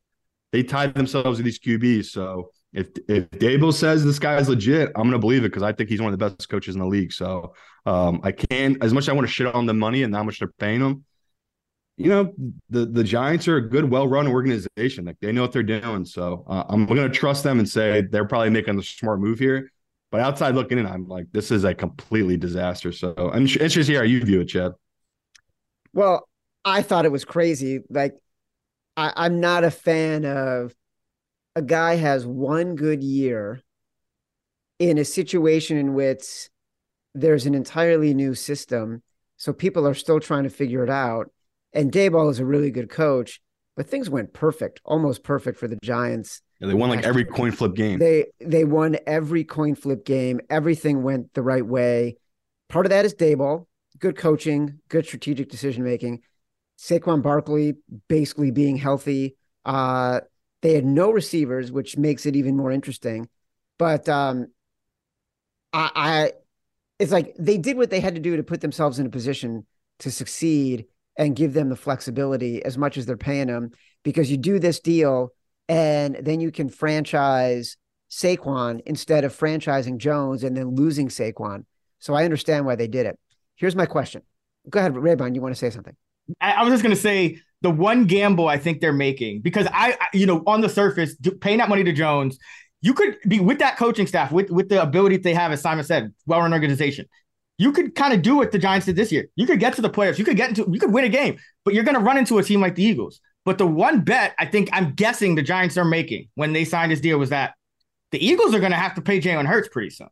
[0.51, 2.05] They tied themselves to these QBs.
[2.05, 5.73] So if if Daboll says this guy is legit, I'm gonna believe it because I
[5.73, 7.11] think he's one of the best coaches in the league.
[7.11, 7.53] So
[7.85, 10.23] um, I can't as much as I want to shit on the money and how
[10.23, 11.03] much they're paying him.
[11.97, 12.33] You know,
[12.69, 15.05] the the Giants are a good, well run organization.
[15.05, 16.05] Like they know what they're doing.
[16.05, 19.71] So uh, I'm gonna trust them and say they're probably making the smart move here.
[20.11, 22.91] But outside looking in, I'm like, this is a completely disaster.
[22.91, 24.71] So I'm interested to hear how you view it, Chad.
[25.93, 26.27] Well,
[26.65, 27.81] I thought it was crazy.
[27.89, 28.15] Like,
[28.97, 30.73] I, I'm not a fan of
[31.55, 33.61] a guy has one good year
[34.77, 36.49] in a situation in which
[37.13, 39.03] there's an entirely new system,
[39.37, 41.31] so people are still trying to figure it out.
[41.73, 43.41] And Daboll is a really good coach,
[43.75, 46.41] but things went perfect, almost perfect for the Giants.
[46.59, 47.99] Yeah, they won like every coin flip game.
[47.99, 50.41] They they won every coin flip game.
[50.49, 52.17] Everything went the right way.
[52.67, 56.21] Part of that is Daboll, good coaching, good strategic decision making.
[56.77, 57.75] Saquon Barkley
[58.07, 59.35] basically being healthy.
[59.65, 60.21] Uh,
[60.61, 63.29] they had no receivers, which makes it even more interesting.
[63.77, 64.47] But um,
[65.71, 66.31] I, I,
[66.99, 69.65] it's like they did what they had to do to put themselves in a position
[69.99, 70.85] to succeed
[71.17, 73.71] and give them the flexibility as much as they're paying them.
[74.03, 75.33] Because you do this deal,
[75.67, 77.77] and then you can franchise
[78.09, 81.65] Saquon instead of franchising Jones and then losing Saquon.
[81.99, 83.19] So I understand why they did it.
[83.55, 84.21] Here's my question.
[84.69, 85.35] Go ahead, Raybon.
[85.35, 85.95] You want to say something?
[86.39, 89.67] I, I was just going to say the one gamble I think they're making because
[89.67, 92.37] I, I you know, on the surface, paying that money to Jones,
[92.81, 95.83] you could be with that coaching staff, with with the ability they have, as Simon
[95.83, 97.05] said, well-run organization.
[97.57, 99.27] You could kind of do what the Giants did this year.
[99.35, 100.17] You could get to the playoffs.
[100.17, 102.37] You could get into, you could win a game, but you're going to run into
[102.37, 103.19] a team like the Eagles.
[103.43, 106.91] But the one bet I think I'm guessing the Giants are making when they signed
[106.91, 107.55] this deal was that
[108.11, 110.07] the Eagles are going to have to pay Jalen Hurts pretty soon.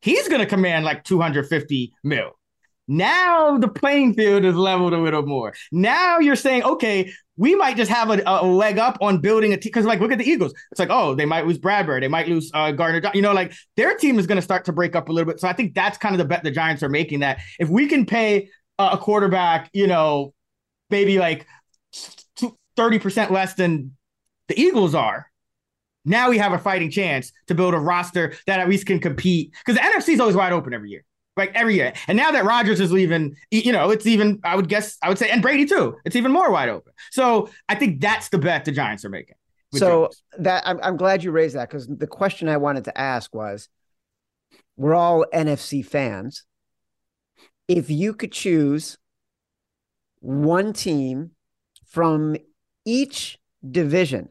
[0.00, 2.38] He's going to command like 250 mil.
[2.86, 5.54] Now the playing field is leveled a little more.
[5.72, 9.56] Now you're saying, okay, we might just have a, a leg up on building a
[9.56, 9.70] team.
[9.70, 10.52] Because, like, look at the Eagles.
[10.70, 12.00] It's like, oh, they might lose Bradberry.
[12.00, 13.10] They might lose uh, Gardner.
[13.14, 15.40] You know, like their team is going to start to break up a little bit.
[15.40, 17.86] So I think that's kind of the bet the Giants are making that if we
[17.88, 20.34] can pay a quarterback, you know,
[20.90, 21.46] maybe like
[22.76, 23.96] 30% less than
[24.48, 25.30] the Eagles are.
[26.04, 29.54] Now we have a fighting chance to build a roster that at least can compete
[29.64, 31.04] because the NFC is always wide open every year,
[31.36, 31.92] like every year.
[32.06, 35.18] And now that Rodgers is leaving, you know, it's even, I would guess, I would
[35.18, 36.92] say, and Brady too, it's even more wide open.
[37.10, 39.34] So I think that's the bet the Giants are making.
[39.72, 40.22] So Jones.
[40.38, 43.68] that I'm, I'm glad you raised that because the question I wanted to ask was
[44.76, 46.44] we're all NFC fans.
[47.66, 48.98] If you could choose
[50.20, 51.32] one team
[51.86, 52.36] from
[52.84, 54.28] each division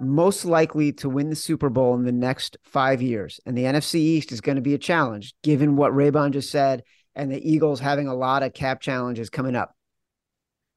[0.00, 3.38] most likely to win the Super Bowl in the next five years.
[3.44, 6.82] And the NFC East is going to be a challenge, given what Raybon just said,
[7.14, 9.74] and the Eagles having a lot of cap challenges coming up.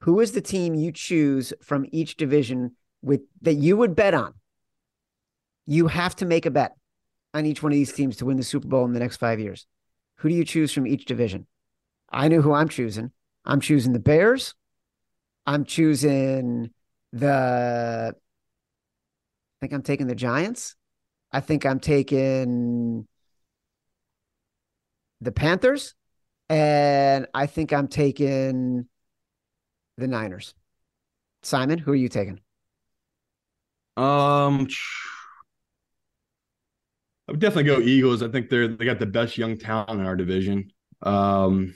[0.01, 4.33] Who is the team you choose from each division with that you would bet on?
[5.65, 6.73] You have to make a bet
[7.33, 9.39] on each one of these teams to win the Super Bowl in the next five
[9.39, 9.65] years.
[10.17, 11.47] Who do you choose from each division?
[12.11, 13.11] I know who I'm choosing.
[13.45, 14.53] I'm choosing the Bears.
[15.45, 16.71] I'm choosing
[17.11, 18.15] the
[19.63, 20.75] think I'm taking the Giants.
[21.31, 23.07] I think I'm taking
[25.21, 25.95] the Panthers.
[26.49, 28.89] And I think I'm taking
[29.97, 30.53] the Niners.
[31.43, 32.41] Simon, who are you taking?
[33.95, 34.67] Um,
[37.29, 38.21] I would definitely go Eagles.
[38.21, 40.73] I think they're they got the best young talent in our division.
[41.03, 41.73] Um,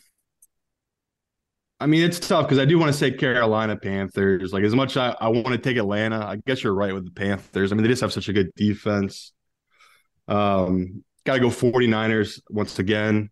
[1.80, 4.52] I mean, it's tough because I do want to say Carolina Panthers.
[4.52, 7.12] Like as much I, I want to take Atlanta, I guess you're right with the
[7.12, 7.72] Panthers.
[7.72, 9.32] I mean, they just have such a good defense.
[10.28, 13.30] Um, gotta go 49ers once again.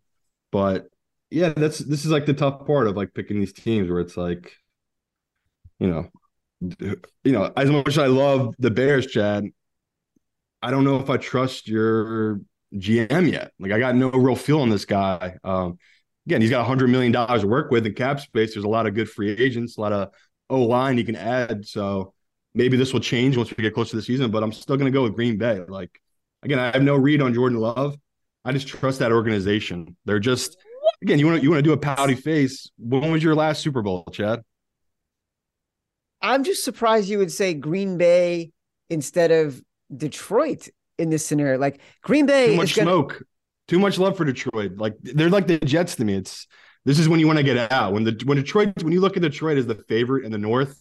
[0.52, 0.86] But
[1.30, 4.16] yeah, that's this is like the tough part of like picking these teams where it's
[4.16, 4.52] like,
[5.80, 6.08] you know,
[7.24, 9.44] you know, as much as I love the Bears, Chad,
[10.62, 12.40] I don't know if I trust your
[12.74, 13.52] GM yet.
[13.58, 15.36] Like I got no real feel on this guy.
[15.42, 15.78] Um,
[16.26, 18.54] again, he's got $100 million to work with in cap space.
[18.54, 20.10] There's a lot of good free agents, a lot of
[20.50, 21.66] O line he can add.
[21.66, 22.12] So
[22.54, 24.90] maybe this will change once we get closer to the season, but I'm still going
[24.90, 25.60] to go with Green Bay.
[25.66, 26.00] Like,
[26.42, 27.96] again, I have no read on Jordan Love.
[28.44, 29.96] I just trust that organization.
[30.04, 30.56] They're just,
[31.02, 32.70] again, you want to you want to do a pouty face.
[32.78, 34.42] When was your last Super Bowl, Chad?
[36.22, 38.52] I'm just surprised you would say Green Bay
[38.88, 39.60] instead of
[39.94, 40.68] Detroit
[40.98, 41.58] in this scenario.
[41.58, 43.22] Like Green Bay, too much gonna, smoke.
[43.68, 44.76] Too much love for Detroit.
[44.76, 46.14] Like they're like the Jets to me.
[46.14, 46.46] It's
[46.84, 47.92] this is when you want to get out.
[47.92, 50.80] When the when Detroit when you look at Detroit as the favorite in the North,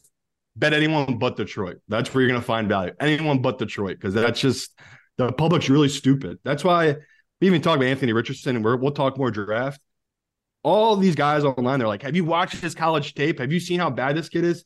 [0.55, 1.77] bet anyone but Detroit.
[1.87, 2.93] That's where you're going to find value.
[2.99, 4.71] Anyone but Detroit because that's just
[5.17, 6.37] the public's really stupid.
[6.43, 6.95] That's why
[7.41, 9.81] we even talk about Anthony Richardson and we will talk more draft.
[10.63, 13.39] All these guys online, they're like, "Have you watched his college tape?
[13.39, 14.63] Have you seen how bad this kid is?"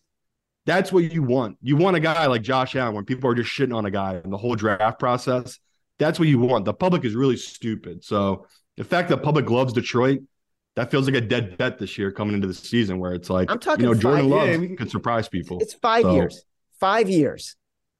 [0.65, 1.57] That's what you want.
[1.61, 4.21] You want a guy like Josh Allen when people are just shitting on a guy
[4.23, 5.57] in the whole draft process.
[5.99, 6.65] That's what you want.
[6.65, 8.03] The public is really stupid.
[8.03, 8.47] So
[8.77, 10.21] the fact that public loves Detroit,
[10.75, 13.51] that feels like a dead bet this year coming into the season where it's like,
[13.51, 15.59] I'm talking, you know, Jordan Love can surprise people.
[15.59, 16.43] It's five so, years.
[16.79, 17.55] Five years.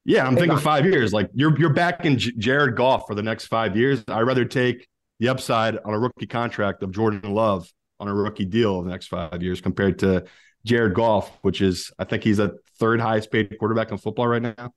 [0.05, 1.13] Yeah, I'm thinking five years.
[1.13, 4.03] Like you're you're back in J- Jared Goff for the next five years.
[4.07, 4.87] I'd rather take
[5.19, 7.69] the upside on a rookie contract of Jordan Love
[7.99, 10.25] on a rookie deal of the next five years compared to
[10.65, 14.41] Jared Goff, which is I think he's a third highest paid quarterback in football right
[14.41, 14.73] now.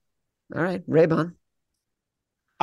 [0.55, 1.35] All right, Raybon.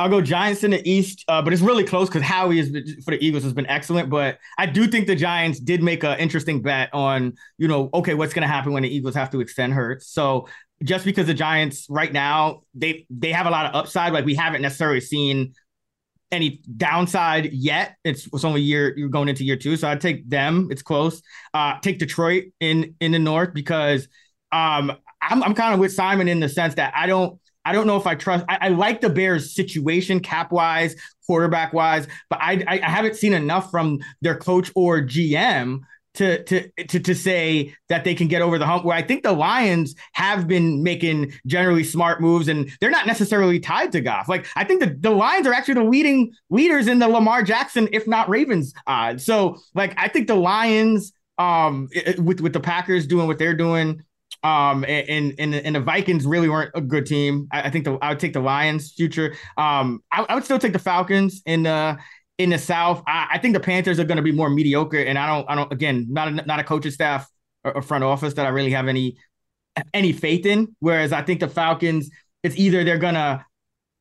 [0.00, 2.70] I'll go Giants in the East, uh, but it's really close because Howie is
[3.04, 4.08] for the Eagles has been excellent.
[4.08, 8.14] But I do think the Giants did make an interesting bet on, you know, okay,
[8.14, 10.06] what's going to happen when the Eagles have to extend Hurts.
[10.06, 10.48] So
[10.82, 14.34] just because the Giants right now they they have a lot of upside, like we
[14.34, 15.52] haven't necessarily seen
[16.32, 17.96] any downside yet.
[18.02, 20.68] It's, it's only year you're going into year two, so I'd take them.
[20.70, 21.20] It's close.
[21.52, 24.08] Uh, take Detroit in in the North because
[24.50, 27.86] um, I'm I'm kind of with Simon in the sense that I don't I don't
[27.86, 28.44] know if I trust.
[28.48, 30.96] I, I like the Bears' situation, cap wise,
[31.26, 35.80] quarterback wise, but I, I, I haven't seen enough from their coach or GM
[36.14, 38.84] to to to to say that they can get over the hump.
[38.84, 43.60] Where I think the Lions have been making generally smart moves, and they're not necessarily
[43.60, 44.28] tied to Goff.
[44.28, 47.88] Like I think the, the Lions are actually the leading leaders in the Lamar Jackson,
[47.92, 49.24] if not Ravens odds.
[49.24, 51.88] So like I think the Lions, um,
[52.18, 54.02] with with the Packers doing what they're doing,
[54.42, 57.46] um, and, and and the Vikings really weren't a good team.
[57.52, 59.34] I, I think the I would take the Lions future.
[59.56, 61.98] Um, I, I would still take the Falcons in the
[62.38, 63.02] in the South.
[63.06, 65.54] I, I think the Panthers are going to be more mediocre, and I don't I
[65.54, 67.28] don't again not a, not a coaching staff
[67.64, 69.18] or, or front office that I really have any
[69.92, 70.74] any faith in.
[70.80, 72.10] Whereas I think the Falcons,
[72.42, 73.44] it's either they're gonna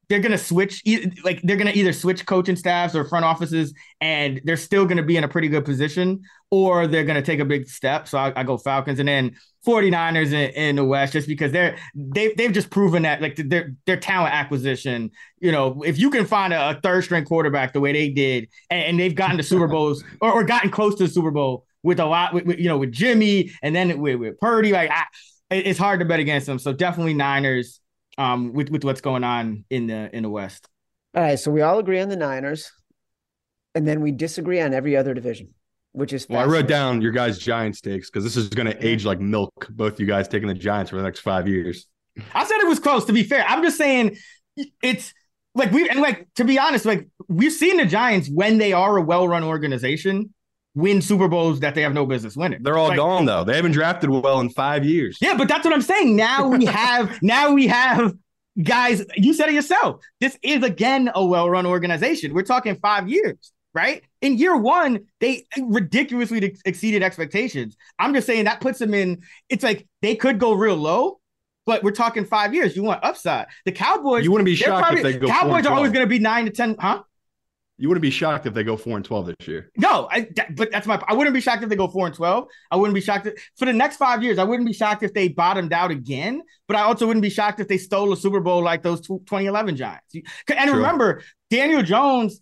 [0.09, 0.83] they're gonna switch
[1.23, 5.17] like they're gonna either switch coaching staffs or front offices and they're still gonna be
[5.17, 8.43] in a pretty good position or they're gonna take a big step so i, I
[8.43, 9.35] go falcons and then
[9.65, 13.75] 49ers in, in, the west just because they're they, they've just proven that like their
[13.85, 17.79] their talent acquisition you know if you can find a, a third string quarterback the
[17.79, 21.03] way they did and, and they've gotten to super bowls or, or gotten close to
[21.03, 24.15] the super bowl with a lot with, with, you know with jimmy and then with,
[24.15, 25.03] with purdy like I,
[25.51, 26.59] it's hard to bet against them.
[26.59, 27.79] So definitely Niners.
[28.19, 30.67] Um, with with what's going on in the in the West.
[31.15, 32.69] All right, so we all agree on the Niners,
[33.73, 35.53] and then we disagree on every other division,
[35.93, 36.27] which is.
[36.29, 39.21] Well, I wrote down your guys' Giants takes because this is going to age like
[39.21, 39.69] milk.
[39.69, 41.87] Both you guys taking the Giants for the next five years.
[42.35, 43.05] I said it was close.
[43.05, 44.17] To be fair, I'm just saying
[44.83, 45.13] it's
[45.55, 48.97] like we and like to be honest, like we've seen the Giants when they are
[48.97, 50.33] a well-run organization
[50.75, 52.63] win Super Bowls that they have no business winning.
[52.63, 53.43] They're all like, gone though.
[53.43, 55.17] They haven't drafted well in five years.
[55.21, 56.15] Yeah, but that's what I'm saying.
[56.15, 58.13] Now we have now we have
[58.61, 59.03] guys.
[59.15, 60.01] You said it yourself.
[60.19, 62.33] This is again a well-run organization.
[62.33, 64.03] We're talking five years, right?
[64.21, 67.75] In year one, they ridiculously exceeded expectations.
[67.97, 69.23] I'm just saying that puts them in.
[69.49, 71.19] It's like they could go real low,
[71.65, 72.75] but we're talking five years.
[72.75, 73.47] You want upside.
[73.65, 74.23] The Cowboys.
[74.23, 75.27] You wouldn't be shocked probably, if they go.
[75.27, 77.03] Cowboys are always going to be nine to ten, huh?
[77.79, 79.71] You wouldn't be shocked if they go four and twelve this year.
[79.77, 81.01] No, I, that, but that's my.
[81.07, 82.49] I wouldn't be shocked if they go four and twelve.
[82.69, 84.37] I wouldn't be shocked if, for the next five years.
[84.37, 86.41] I wouldn't be shocked if they bottomed out again.
[86.67, 89.77] But I also wouldn't be shocked if they stole a Super Bowl like those 2011
[89.77, 90.13] Giants.
[90.13, 90.25] And
[90.69, 90.75] True.
[90.77, 92.41] remember, Daniel Jones.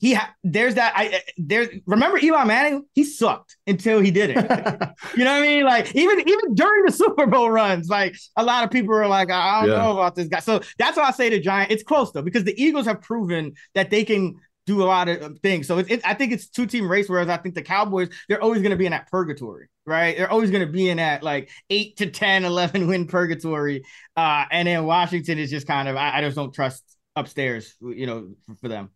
[0.00, 0.94] He ha- there's that.
[0.96, 2.84] I there's remember Eli Manning.
[2.92, 4.36] He sucked until he did it.
[5.16, 5.64] you know what I mean?
[5.64, 9.30] Like even even during the Super Bowl runs, like a lot of people are like,
[9.30, 9.76] I don't yeah.
[9.76, 10.40] know about this guy.
[10.40, 11.70] So that's why I say the Giant.
[11.70, 14.34] It's close though because the Eagles have proven that they can
[14.66, 15.66] do a lot of things.
[15.66, 17.08] So it, it, I think it's two team race.
[17.08, 20.16] Whereas I think the Cowboys, they're always going to be in that purgatory, right?
[20.16, 23.84] They're always going to be in that like eight to 10, 11 win purgatory.
[24.16, 26.84] Uh, and then Washington is just kind of, I, I just don't trust
[27.16, 28.90] upstairs, you know, for, for, them.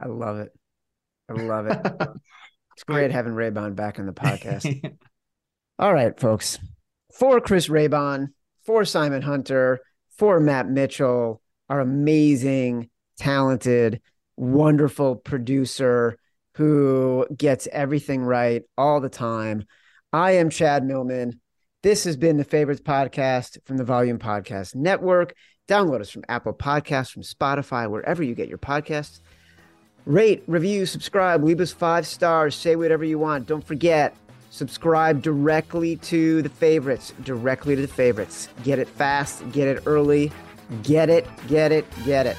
[0.00, 0.52] I love it.
[1.28, 1.78] I love it.
[2.74, 4.96] it's great having Raybon back in the podcast.
[5.78, 6.58] All right, folks.
[7.16, 8.28] For Chris Raybon,
[8.64, 9.80] for Simon Hunter,
[10.16, 12.90] for Matt Mitchell, our amazing
[13.20, 14.00] talented,
[14.36, 16.16] wonderful producer
[16.54, 19.64] who gets everything right all the time.
[20.10, 21.38] I am Chad Millman.
[21.82, 25.34] This has been the Favorites Podcast from the Volume Podcast Network.
[25.68, 29.20] Download us from Apple Podcasts, from Spotify, wherever you get your podcasts.
[30.06, 33.46] Rate, review, subscribe, leave us five stars, say whatever you want.
[33.46, 34.16] Don't forget,
[34.48, 38.48] subscribe directly to the favorites, directly to the favorites.
[38.64, 40.32] Get it fast, get it early,
[40.82, 42.38] get it, get it, get it.